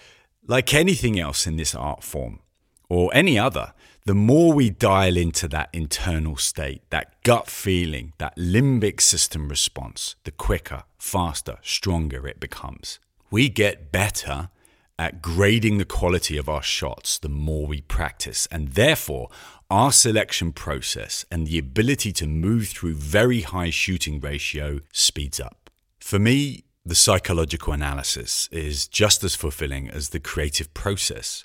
like 0.46 0.72
anything 0.72 1.18
else 1.18 1.46
in 1.46 1.56
this 1.56 1.74
art 1.74 2.02
form 2.02 2.40
or 2.88 3.10
any 3.12 3.38
other, 3.38 3.74
the 4.04 4.14
more 4.14 4.52
we 4.52 4.68
dial 4.68 5.16
into 5.16 5.46
that 5.48 5.70
internal 5.72 6.36
state, 6.36 6.82
that 6.90 7.22
gut 7.22 7.48
feeling, 7.48 8.12
that 8.18 8.36
limbic 8.36 9.00
system 9.00 9.48
response, 9.48 10.16
the 10.24 10.32
quicker, 10.32 10.82
faster, 10.98 11.58
stronger 11.62 12.26
it 12.26 12.40
becomes. 12.40 12.98
We 13.30 13.48
get 13.48 13.92
better 13.92 14.50
at 14.98 15.22
grading 15.22 15.78
the 15.78 15.84
quality 15.84 16.36
of 16.36 16.48
our 16.48 16.62
shots 16.62 17.18
the 17.18 17.28
more 17.28 17.66
we 17.66 17.80
practice, 17.80 18.46
and 18.50 18.68
therefore 18.70 19.28
our 19.70 19.92
selection 19.92 20.52
process 20.52 21.24
and 21.30 21.46
the 21.46 21.58
ability 21.58 22.12
to 22.12 22.26
move 22.26 22.68
through 22.68 22.94
very 22.94 23.40
high 23.42 23.70
shooting 23.70 24.20
ratio 24.20 24.80
speeds 24.92 25.40
up. 25.40 25.70
For 26.00 26.18
me, 26.18 26.64
the 26.84 26.94
psychological 26.96 27.72
analysis 27.72 28.48
is 28.50 28.88
just 28.88 29.22
as 29.22 29.36
fulfilling 29.36 29.88
as 29.88 30.08
the 30.08 30.18
creative 30.18 30.74
process. 30.74 31.44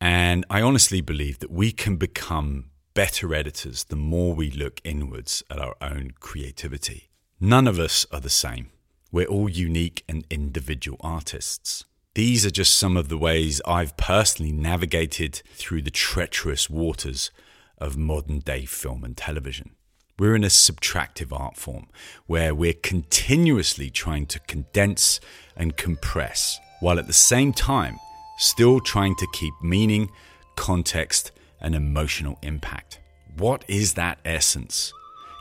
And 0.00 0.44
I 0.50 0.60
honestly 0.60 1.00
believe 1.00 1.38
that 1.38 1.50
we 1.50 1.72
can 1.72 1.96
become 1.96 2.70
better 2.94 3.34
editors 3.34 3.84
the 3.84 3.96
more 3.96 4.34
we 4.34 4.50
look 4.50 4.80
inwards 4.84 5.42
at 5.50 5.58
our 5.58 5.74
own 5.80 6.12
creativity. 6.20 7.08
None 7.40 7.66
of 7.66 7.78
us 7.78 8.06
are 8.12 8.20
the 8.20 8.30
same. 8.30 8.70
We're 9.10 9.26
all 9.26 9.48
unique 9.48 10.04
and 10.08 10.24
individual 10.30 10.98
artists. 11.00 11.84
These 12.14 12.46
are 12.46 12.50
just 12.50 12.78
some 12.78 12.96
of 12.96 13.08
the 13.08 13.18
ways 13.18 13.60
I've 13.66 13.96
personally 13.96 14.52
navigated 14.52 15.42
through 15.54 15.82
the 15.82 15.90
treacherous 15.90 16.70
waters 16.70 17.32
of 17.78 17.96
modern 17.96 18.38
day 18.38 18.64
film 18.66 19.02
and 19.02 19.16
television. 19.16 19.72
We're 20.16 20.36
in 20.36 20.44
a 20.44 20.48
subtractive 20.48 21.36
art 21.36 21.56
form 21.56 21.88
where 22.26 22.54
we're 22.54 22.72
continuously 22.72 23.90
trying 23.90 24.26
to 24.26 24.38
condense 24.40 25.18
and 25.56 25.76
compress, 25.76 26.60
while 26.78 27.00
at 27.00 27.08
the 27.08 27.12
same 27.12 27.52
time 27.52 27.98
still 28.38 28.80
trying 28.80 29.16
to 29.16 29.26
keep 29.32 29.54
meaning, 29.62 30.10
context, 30.56 31.32
and 31.60 31.74
emotional 31.74 32.38
impact. 32.42 33.00
What 33.36 33.64
is 33.68 33.94
that 33.94 34.18
essence? 34.24 34.92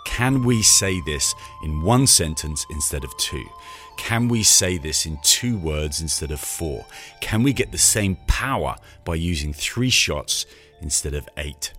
Can 0.06 0.44
we 0.44 0.62
say 0.62 1.00
this 1.02 1.34
in 1.64 1.82
one 1.82 2.08
sentence 2.08 2.66
instead 2.70 3.04
of 3.04 3.16
two? 3.18 3.46
Can 3.98 4.28
we 4.28 4.44
say 4.44 4.78
this 4.78 5.06
in 5.06 5.18
two 5.24 5.58
words 5.58 6.02
instead 6.02 6.32
of 6.32 6.40
four? 6.40 6.86
Can 7.22 7.44
we 7.44 7.54
get 7.54 7.72
the 7.72 7.78
same 7.78 8.18
power 8.28 8.76
by 9.06 9.16
using 9.16 9.54
three 9.54 9.90
shots 9.90 10.46
instead 10.82 11.14
of 11.14 11.28
eight? 11.38 11.74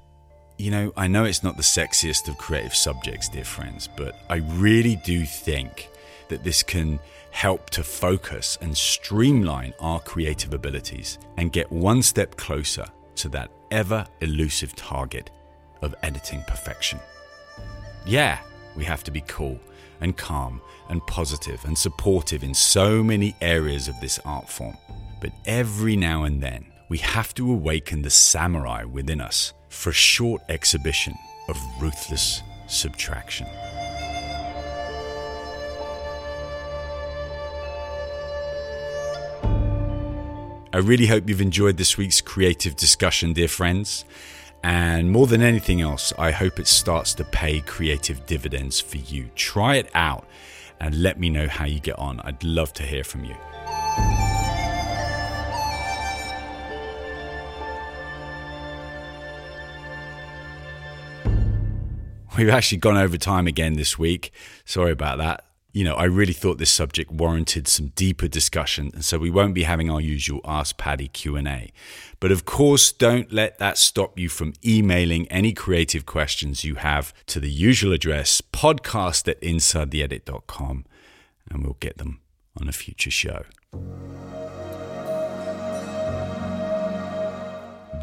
You 0.56 0.70
know, 0.70 0.92
I 0.96 1.08
know 1.08 1.24
it's 1.24 1.42
not 1.42 1.56
the 1.56 1.62
sexiest 1.62 2.28
of 2.28 2.38
creative 2.38 2.74
subjects, 2.74 3.28
dear 3.28 3.44
friends, 3.44 3.88
but 3.96 4.14
I 4.30 4.36
really 4.36 4.96
do 4.96 5.24
think 5.24 5.88
that 6.28 6.44
this 6.44 6.62
can 6.62 7.00
help 7.34 7.68
to 7.68 7.82
focus 7.82 8.56
and 8.60 8.76
streamline 8.76 9.74
our 9.80 9.98
creative 9.98 10.54
abilities 10.54 11.18
and 11.36 11.50
get 11.50 11.70
one 11.70 12.00
step 12.00 12.36
closer 12.36 12.86
to 13.16 13.28
that 13.28 13.50
ever 13.72 14.06
elusive 14.20 14.74
target 14.76 15.30
of 15.82 15.96
editing 16.04 16.40
perfection. 16.46 17.00
Yeah, 18.06 18.38
we 18.76 18.84
have 18.84 19.02
to 19.02 19.10
be 19.10 19.20
cool 19.22 19.58
and 20.00 20.16
calm 20.16 20.60
and 20.88 21.04
positive 21.08 21.64
and 21.64 21.76
supportive 21.76 22.44
in 22.44 22.54
so 22.54 23.02
many 23.02 23.34
areas 23.40 23.88
of 23.88 24.00
this 24.00 24.20
art 24.24 24.48
form. 24.48 24.78
But 25.20 25.32
every 25.44 25.96
now 25.96 26.22
and 26.22 26.40
then, 26.40 26.66
we 26.88 26.98
have 26.98 27.34
to 27.34 27.50
awaken 27.50 28.02
the 28.02 28.10
samurai 28.10 28.84
within 28.84 29.20
us 29.20 29.54
for 29.70 29.90
a 29.90 29.92
short 29.92 30.40
exhibition 30.48 31.14
of 31.48 31.56
ruthless 31.80 32.42
subtraction. 32.68 33.48
I 40.74 40.78
really 40.78 41.06
hope 41.06 41.28
you've 41.28 41.40
enjoyed 41.40 41.76
this 41.76 41.96
week's 41.96 42.20
creative 42.20 42.74
discussion, 42.74 43.32
dear 43.32 43.46
friends. 43.46 44.04
And 44.64 45.08
more 45.08 45.28
than 45.28 45.40
anything 45.40 45.80
else, 45.80 46.12
I 46.18 46.32
hope 46.32 46.58
it 46.58 46.66
starts 46.66 47.14
to 47.14 47.22
pay 47.22 47.60
creative 47.60 48.26
dividends 48.26 48.80
for 48.80 48.96
you. 48.96 49.30
Try 49.36 49.76
it 49.76 49.88
out 49.94 50.26
and 50.80 51.00
let 51.00 51.16
me 51.16 51.30
know 51.30 51.46
how 51.46 51.64
you 51.64 51.78
get 51.78 51.96
on. 51.96 52.18
I'd 52.24 52.42
love 52.42 52.72
to 52.72 52.82
hear 52.82 53.04
from 53.04 53.24
you. 53.24 53.36
We've 62.36 62.48
actually 62.48 62.78
gone 62.78 62.96
over 62.96 63.16
time 63.16 63.46
again 63.46 63.74
this 63.74 63.96
week. 63.96 64.32
Sorry 64.64 64.90
about 64.90 65.18
that. 65.18 65.44
You 65.74 65.82
know, 65.82 65.96
I 65.96 66.04
really 66.04 66.32
thought 66.32 66.58
this 66.58 66.70
subject 66.70 67.10
warranted 67.10 67.66
some 67.66 67.88
deeper 67.96 68.28
discussion, 68.28 68.92
and 68.94 69.04
so 69.04 69.18
we 69.18 69.28
won't 69.28 69.54
be 69.54 69.64
having 69.64 69.90
our 69.90 70.00
usual 70.00 70.40
Ask 70.44 70.76
Paddy 70.78 71.08
Q&A. 71.08 71.72
But 72.20 72.30
of 72.30 72.44
course, 72.44 72.92
don't 72.92 73.32
let 73.32 73.58
that 73.58 73.76
stop 73.76 74.16
you 74.16 74.28
from 74.28 74.52
emailing 74.64 75.26
any 75.32 75.52
creative 75.52 76.06
questions 76.06 76.62
you 76.62 76.76
have 76.76 77.12
to 77.26 77.40
the 77.40 77.50
usual 77.50 77.92
address, 77.92 78.40
podcast 78.40 79.26
at 79.26 79.40
insidetheedit.com, 79.40 80.84
and 81.50 81.64
we'll 81.64 81.76
get 81.80 81.98
them 81.98 82.20
on 82.60 82.68
a 82.68 82.72
future 82.72 83.10
show. 83.10 83.42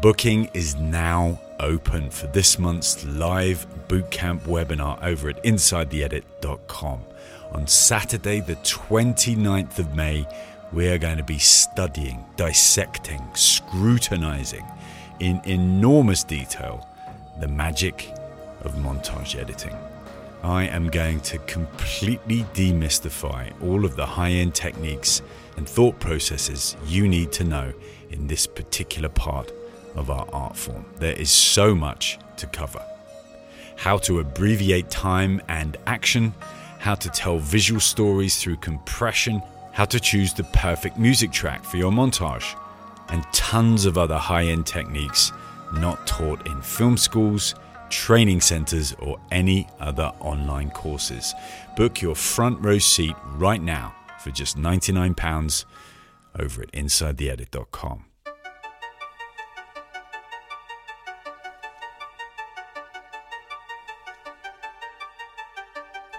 Booking 0.02 0.50
is 0.52 0.74
now 0.74 1.40
open 1.58 2.10
for 2.10 2.26
this 2.26 2.58
month's 2.58 3.02
live 3.06 3.66
bootcamp 3.88 4.42
webinar 4.42 5.02
over 5.02 5.30
at 5.30 5.42
InsideTheEdit.com. 5.42 7.04
On 7.52 7.66
Saturday, 7.66 8.40
the 8.40 8.56
29th 8.56 9.78
of 9.78 9.94
May, 9.94 10.26
we 10.72 10.88
are 10.88 10.96
going 10.96 11.18
to 11.18 11.22
be 11.22 11.38
studying, 11.38 12.24
dissecting, 12.36 13.22
scrutinizing 13.34 14.64
in 15.20 15.38
enormous 15.44 16.24
detail 16.24 16.88
the 17.40 17.48
magic 17.48 18.10
of 18.62 18.72
montage 18.76 19.38
editing. 19.38 19.76
I 20.42 20.64
am 20.64 20.88
going 20.88 21.20
to 21.20 21.38
completely 21.40 22.44
demystify 22.54 23.52
all 23.62 23.84
of 23.84 23.96
the 23.96 24.06
high 24.06 24.30
end 24.30 24.54
techniques 24.54 25.20
and 25.58 25.68
thought 25.68 26.00
processes 26.00 26.74
you 26.86 27.06
need 27.06 27.32
to 27.32 27.44
know 27.44 27.74
in 28.10 28.28
this 28.28 28.46
particular 28.46 29.10
part 29.10 29.52
of 29.94 30.10
our 30.10 30.26
art 30.32 30.56
form. 30.56 30.86
There 30.96 31.12
is 31.12 31.30
so 31.30 31.74
much 31.74 32.18
to 32.38 32.46
cover. 32.46 32.82
How 33.76 33.98
to 33.98 34.20
abbreviate 34.20 34.88
time 34.88 35.42
and 35.48 35.76
action, 35.86 36.32
how 36.82 36.96
to 36.96 37.08
tell 37.10 37.38
visual 37.38 37.80
stories 37.80 38.38
through 38.38 38.56
compression, 38.56 39.40
how 39.70 39.84
to 39.84 40.00
choose 40.00 40.34
the 40.34 40.42
perfect 40.42 40.98
music 40.98 41.30
track 41.30 41.62
for 41.62 41.76
your 41.76 41.92
montage, 41.92 42.58
and 43.08 43.22
tons 43.32 43.86
of 43.86 43.96
other 43.96 44.18
high 44.18 44.46
end 44.46 44.66
techniques 44.66 45.30
not 45.74 46.04
taught 46.08 46.44
in 46.44 46.60
film 46.60 46.96
schools, 46.96 47.54
training 47.88 48.40
centers, 48.40 48.94
or 48.98 49.16
any 49.30 49.68
other 49.78 50.10
online 50.18 50.70
courses. 50.70 51.34
Book 51.76 52.02
your 52.02 52.16
front 52.16 52.60
row 52.64 52.78
seat 52.78 53.14
right 53.36 53.62
now 53.62 53.94
for 54.18 54.32
just 54.32 54.58
£99 54.58 55.64
over 56.36 56.62
at 56.62 56.72
InsideTheEdit.com. 56.72 58.11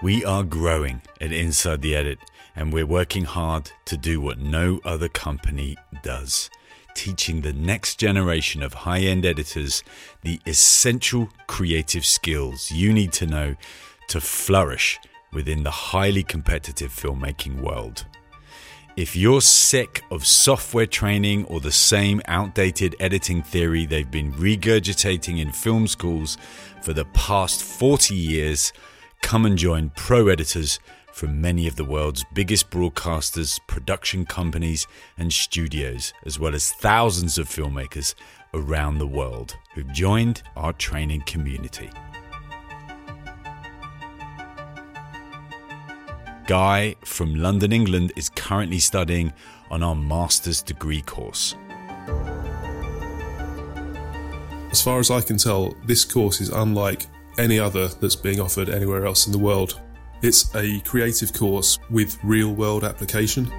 We 0.02 0.24
are 0.24 0.42
growing 0.42 1.02
at 1.20 1.32
Inside 1.32 1.82
the 1.82 1.94
Edit, 1.94 2.18
and 2.54 2.72
we're 2.72 2.86
working 2.86 3.24
hard 3.24 3.70
to 3.86 3.96
do 3.96 4.20
what 4.20 4.38
no 4.38 4.80
other 4.84 5.08
company 5.08 5.76
does 6.02 6.50
teaching 6.94 7.40
the 7.40 7.52
next 7.52 7.96
generation 7.96 8.62
of 8.62 8.72
high 8.72 9.00
end 9.00 9.26
editors 9.26 9.82
the 10.22 10.40
essential 10.46 11.28
creative 11.46 12.04
skills 12.04 12.70
you 12.70 12.92
need 12.92 13.12
to 13.12 13.26
know 13.26 13.54
to 14.08 14.20
flourish 14.20 14.98
within 15.32 15.64
the 15.64 15.70
highly 15.70 16.22
competitive 16.22 16.92
filmmaking 16.92 17.60
world. 17.60 18.06
If 18.96 19.16
you're 19.16 19.40
sick 19.40 20.04
of 20.12 20.24
software 20.24 20.86
training 20.86 21.46
or 21.46 21.58
the 21.58 21.72
same 21.72 22.22
outdated 22.26 22.94
editing 23.00 23.42
theory 23.42 23.86
they've 23.86 24.10
been 24.10 24.32
regurgitating 24.34 25.40
in 25.40 25.50
film 25.50 25.88
schools 25.88 26.38
for 26.80 26.92
the 26.92 27.04
past 27.06 27.60
40 27.64 28.14
years, 28.14 28.72
Come 29.24 29.46
and 29.46 29.56
join 29.56 29.90
pro 29.96 30.28
editors 30.28 30.78
from 31.10 31.40
many 31.40 31.66
of 31.66 31.76
the 31.76 31.84
world's 31.84 32.26
biggest 32.34 32.70
broadcasters, 32.70 33.58
production 33.66 34.26
companies, 34.26 34.86
and 35.16 35.32
studios, 35.32 36.12
as 36.26 36.38
well 36.38 36.54
as 36.54 36.72
thousands 36.72 37.38
of 37.38 37.48
filmmakers 37.48 38.14
around 38.52 38.98
the 38.98 39.06
world 39.06 39.56
who've 39.74 39.90
joined 39.92 40.42
our 40.56 40.74
training 40.74 41.22
community. 41.22 41.88
Guy 46.46 46.94
from 47.02 47.34
London, 47.34 47.72
England 47.72 48.12
is 48.16 48.28
currently 48.28 48.78
studying 48.78 49.32
on 49.70 49.82
our 49.82 49.96
master's 49.96 50.60
degree 50.60 51.00
course. 51.00 51.54
As 54.70 54.82
far 54.82 54.98
as 54.98 55.10
I 55.10 55.22
can 55.22 55.38
tell, 55.38 55.74
this 55.86 56.04
course 56.04 56.42
is 56.42 56.50
unlike 56.50 57.06
any 57.38 57.58
other 57.58 57.88
that's 57.88 58.16
being 58.16 58.40
offered 58.40 58.68
anywhere 58.68 59.06
else 59.06 59.26
in 59.26 59.32
the 59.32 59.38
world. 59.38 59.80
It's 60.22 60.54
a 60.54 60.80
creative 60.80 61.32
course 61.32 61.78
with 61.90 62.18
real 62.22 62.54
world 62.54 62.84
application. 62.84 63.50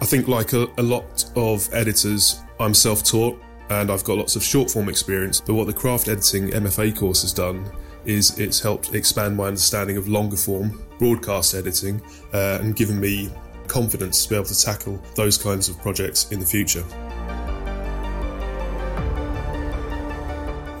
I 0.00 0.06
think, 0.06 0.28
like 0.28 0.52
a, 0.52 0.68
a 0.76 0.82
lot 0.82 1.24
of 1.34 1.68
editors, 1.72 2.40
I'm 2.60 2.74
self 2.74 3.02
taught 3.04 3.40
and 3.70 3.90
I've 3.90 4.04
got 4.04 4.18
lots 4.18 4.36
of 4.36 4.42
short 4.42 4.70
form 4.70 4.88
experience. 4.88 5.40
But 5.40 5.54
what 5.54 5.66
the 5.66 5.72
craft 5.72 6.08
editing 6.08 6.50
MFA 6.50 6.96
course 6.96 7.22
has 7.22 7.32
done 7.32 7.70
is 8.04 8.38
it's 8.38 8.60
helped 8.60 8.94
expand 8.94 9.36
my 9.36 9.46
understanding 9.46 9.96
of 9.96 10.08
longer 10.08 10.36
form 10.36 10.82
broadcast 10.98 11.54
editing 11.54 12.02
uh, 12.32 12.58
and 12.60 12.76
given 12.76 13.00
me 13.00 13.30
confidence 13.66 14.24
to 14.24 14.30
be 14.30 14.36
able 14.36 14.44
to 14.44 14.60
tackle 14.60 15.00
those 15.14 15.38
kinds 15.38 15.68
of 15.68 15.80
projects 15.80 16.30
in 16.30 16.38
the 16.38 16.46
future. 16.46 16.84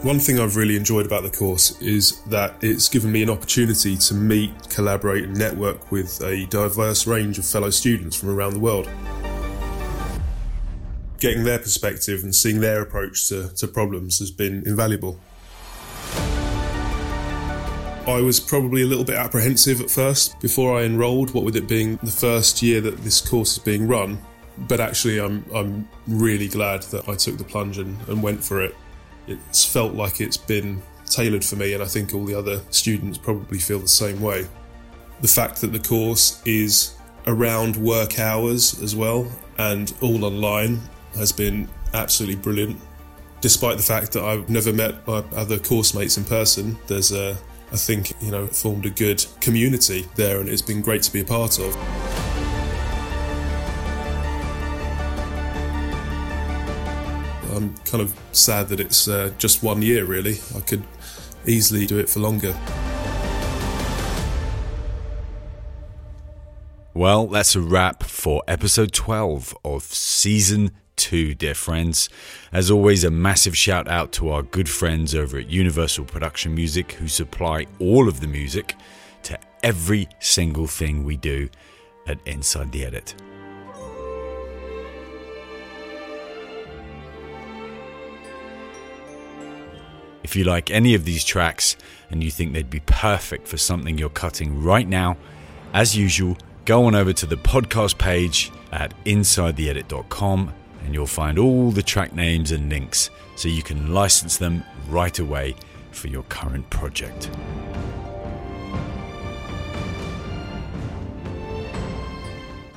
One 0.04 0.18
thing 0.18 0.38
I've 0.38 0.56
really 0.56 0.76
enjoyed 0.76 1.06
about 1.06 1.22
the 1.22 1.30
course 1.30 1.80
is 1.80 2.20
that 2.24 2.56
it's 2.60 2.90
given 2.90 3.10
me 3.10 3.22
an 3.22 3.30
opportunity 3.30 3.96
to 3.96 4.12
meet, 4.12 4.52
collaborate, 4.68 5.24
and 5.24 5.34
network 5.34 5.90
with 5.90 6.20
a 6.20 6.44
diverse 6.44 7.06
range 7.06 7.38
of 7.38 7.46
fellow 7.46 7.70
students 7.70 8.14
from 8.14 8.28
around 8.28 8.52
the 8.52 8.58
world. 8.58 8.86
Getting 11.20 11.44
their 11.44 11.58
perspective 11.58 12.22
and 12.22 12.34
seeing 12.34 12.60
their 12.60 12.82
approach 12.82 13.28
to, 13.28 13.48
to 13.56 13.66
problems 13.66 14.18
has 14.18 14.30
been 14.30 14.62
invaluable. 14.66 15.18
I 18.06 18.20
was 18.22 18.40
probably 18.40 18.82
a 18.82 18.86
little 18.86 19.04
bit 19.04 19.16
apprehensive 19.16 19.80
at 19.80 19.90
first 19.90 20.38
before 20.38 20.78
I 20.78 20.82
enrolled, 20.82 21.32
what 21.32 21.44
with 21.44 21.56
it 21.56 21.66
being 21.66 21.96
the 22.02 22.10
first 22.10 22.60
year 22.60 22.82
that 22.82 22.98
this 22.98 23.26
course 23.26 23.56
is 23.56 23.58
being 23.58 23.88
run. 23.88 24.18
But 24.58 24.80
actually, 24.80 25.18
I'm, 25.18 25.46
I'm 25.54 25.88
really 26.06 26.48
glad 26.48 26.82
that 26.82 27.08
I 27.08 27.14
took 27.14 27.38
the 27.38 27.44
plunge 27.44 27.78
and, 27.78 27.96
and 28.06 28.22
went 28.22 28.44
for 28.44 28.60
it 28.60 28.76
it's 29.26 29.64
felt 29.64 29.94
like 29.94 30.20
it's 30.20 30.36
been 30.36 30.82
tailored 31.06 31.44
for 31.44 31.56
me, 31.56 31.74
and 31.74 31.82
I 31.82 31.86
think 31.86 32.14
all 32.14 32.24
the 32.24 32.34
other 32.34 32.60
students 32.70 33.18
probably 33.18 33.58
feel 33.58 33.78
the 33.78 33.88
same 33.88 34.20
way. 34.20 34.46
The 35.20 35.28
fact 35.28 35.60
that 35.60 35.72
the 35.72 35.78
course 35.78 36.42
is 36.44 36.94
around 37.26 37.76
work 37.76 38.18
hours 38.18 38.82
as 38.82 38.94
well 38.94 39.26
and 39.58 39.94
all 40.02 40.24
online 40.24 40.80
has 41.16 41.32
been 41.32 41.68
absolutely 41.94 42.36
brilliant. 42.36 42.78
despite 43.44 43.76
the 43.76 43.82
fact 43.82 44.12
that 44.12 44.24
I've 44.24 44.48
never 44.48 44.72
met 44.72 45.06
my 45.06 45.22
other 45.36 45.58
course 45.58 45.92
mates 45.92 46.16
in 46.16 46.24
person, 46.24 46.78
there's 46.86 47.12
a, 47.12 47.36
I 47.70 47.76
think, 47.76 48.14
you 48.22 48.30
know, 48.30 48.46
formed 48.46 48.86
a 48.86 48.90
good 48.90 49.22
community 49.42 50.06
there 50.14 50.40
and 50.40 50.48
it's 50.48 50.62
been 50.62 50.80
great 50.80 51.02
to 51.02 51.12
be 51.12 51.20
a 51.20 51.24
part 51.26 51.58
of. 51.58 52.03
I'm 57.54 57.74
kind 57.78 58.02
of 58.02 58.18
sad 58.32 58.68
that 58.68 58.80
it's 58.80 59.06
uh, 59.06 59.32
just 59.38 59.62
one 59.62 59.82
year, 59.82 60.04
really. 60.04 60.38
I 60.56 60.60
could 60.60 60.82
easily 61.46 61.86
do 61.86 61.98
it 61.98 62.08
for 62.08 62.20
longer. 62.20 62.54
Well, 66.92 67.26
that's 67.26 67.56
a 67.56 67.60
wrap 67.60 68.04
for 68.04 68.42
episode 68.46 68.92
12 68.92 69.56
of 69.64 69.82
season 69.82 70.70
two, 70.96 71.34
dear 71.34 71.54
friends. 71.54 72.08
As 72.52 72.70
always, 72.70 73.02
a 73.04 73.10
massive 73.10 73.56
shout 73.56 73.88
out 73.88 74.12
to 74.12 74.30
our 74.30 74.42
good 74.42 74.68
friends 74.68 75.14
over 75.14 75.38
at 75.38 75.50
Universal 75.50 76.04
Production 76.04 76.54
Music 76.54 76.92
who 76.92 77.08
supply 77.08 77.66
all 77.80 78.08
of 78.08 78.20
the 78.20 78.28
music 78.28 78.74
to 79.24 79.38
every 79.62 80.08
single 80.20 80.66
thing 80.66 81.04
we 81.04 81.16
do 81.16 81.48
at 82.06 82.18
Inside 82.26 82.70
the 82.70 82.84
Edit. 82.84 83.14
If 90.24 90.34
you 90.34 90.44
like 90.44 90.70
any 90.70 90.94
of 90.94 91.04
these 91.04 91.22
tracks 91.22 91.76
and 92.10 92.24
you 92.24 92.30
think 92.30 92.54
they'd 92.54 92.70
be 92.70 92.80
perfect 92.80 93.46
for 93.46 93.58
something 93.58 93.98
you're 93.98 94.08
cutting 94.08 94.62
right 94.62 94.88
now, 94.88 95.18
as 95.74 95.94
usual, 95.96 96.38
go 96.64 96.86
on 96.86 96.94
over 96.94 97.12
to 97.12 97.26
the 97.26 97.36
podcast 97.36 97.98
page 97.98 98.50
at 98.72 98.94
insidetheedit.com 99.04 100.52
and 100.82 100.94
you'll 100.94 101.06
find 101.06 101.38
all 101.38 101.70
the 101.70 101.82
track 101.82 102.14
names 102.14 102.52
and 102.52 102.70
links 102.70 103.10
so 103.36 103.48
you 103.48 103.62
can 103.62 103.92
license 103.92 104.38
them 104.38 104.64
right 104.88 105.18
away 105.18 105.54
for 105.90 106.08
your 106.08 106.22
current 106.24 106.68
project. 106.70 107.30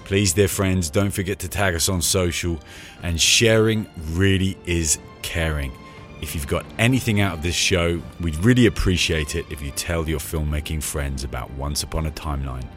Please, 0.04 0.34
dear 0.34 0.48
friends, 0.48 0.90
don't 0.90 1.12
forget 1.12 1.40
to 1.40 1.50
tag 1.50 1.76
us 1.76 1.90
on 1.90 2.02
social, 2.02 2.60
and 3.04 3.20
sharing 3.20 3.86
really 4.14 4.58
is 4.66 5.00
caring. 5.22 5.72
If 6.20 6.34
you've 6.34 6.48
got 6.48 6.66
anything 6.80 7.22
out 7.22 7.36
of 7.36 7.44
this 7.44 7.56
show, 7.56 8.02
we'd 8.20 8.36
really 8.38 8.66
appreciate 8.66 9.36
it 9.36 9.46
if 9.52 9.62
you 9.62 9.72
tell 9.72 10.10
your 10.10 10.20
filmmaking 10.20 10.82
friends 10.82 11.24
about 11.24 11.52
Once 11.52 11.84
Upon 11.84 12.08
a 12.08 12.12
Timeline. 12.12 12.68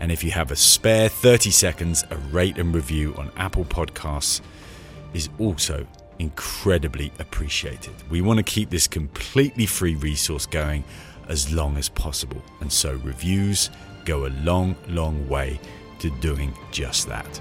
And 0.00 0.10
if 0.10 0.24
you 0.24 0.32
have 0.32 0.50
a 0.50 0.56
spare 0.56 1.08
30 1.08 1.50
seconds, 1.50 2.04
a 2.10 2.16
rate 2.16 2.58
and 2.58 2.74
review 2.74 3.14
on 3.16 3.30
Apple 3.36 3.64
Podcasts 3.64 4.40
is 5.14 5.28
also 5.38 5.86
incredibly 6.18 7.12
appreciated. 7.20 7.94
We 8.10 8.20
want 8.20 8.38
to 8.38 8.42
keep 8.42 8.70
this 8.70 8.88
completely 8.88 9.66
free 9.66 9.94
resource 9.94 10.46
going 10.46 10.82
as 11.28 11.52
long 11.52 11.76
as 11.76 11.88
possible. 11.88 12.42
And 12.60 12.72
so 12.72 12.94
reviews 13.04 13.70
go 14.04 14.26
a 14.26 14.32
long, 14.42 14.74
long 14.88 15.28
way 15.28 15.60
to 16.00 16.10
doing 16.18 16.52
just 16.72 17.06
that. 17.06 17.40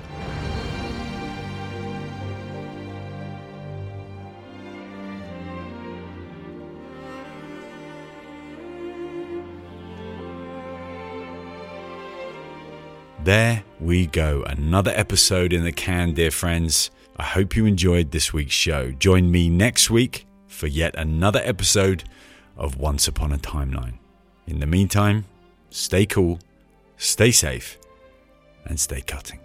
There 13.24 13.63
we 13.80 14.07
go. 14.07 14.41
Another 14.47 14.91
episode 14.95 15.53
in 15.53 15.63
the 15.63 15.72
can, 15.72 16.15
dear 16.15 16.32
friends. 16.32 16.89
I 17.17 17.24
hope 17.24 17.55
you 17.55 17.67
enjoyed 17.67 18.09
this 18.09 18.34
week's 18.34 18.55
show. 18.55 18.91
Join 18.93 19.30
me 19.30 19.47
next 19.47 19.91
week 19.91 20.26
for 20.47 20.65
yet 20.65 20.95
another 20.95 21.39
episode 21.43 22.03
of 22.57 22.78
Once 22.78 23.07
Upon 23.07 23.32
a 23.32 23.38
Timeline. 23.38 23.99
In 24.47 24.59
the 24.59 24.65
meantime, 24.65 25.26
stay 25.69 26.07
cool, 26.07 26.39
stay 26.97 27.30
safe, 27.30 27.78
and 28.65 28.80
stay 28.80 29.01
cutting. 29.01 29.39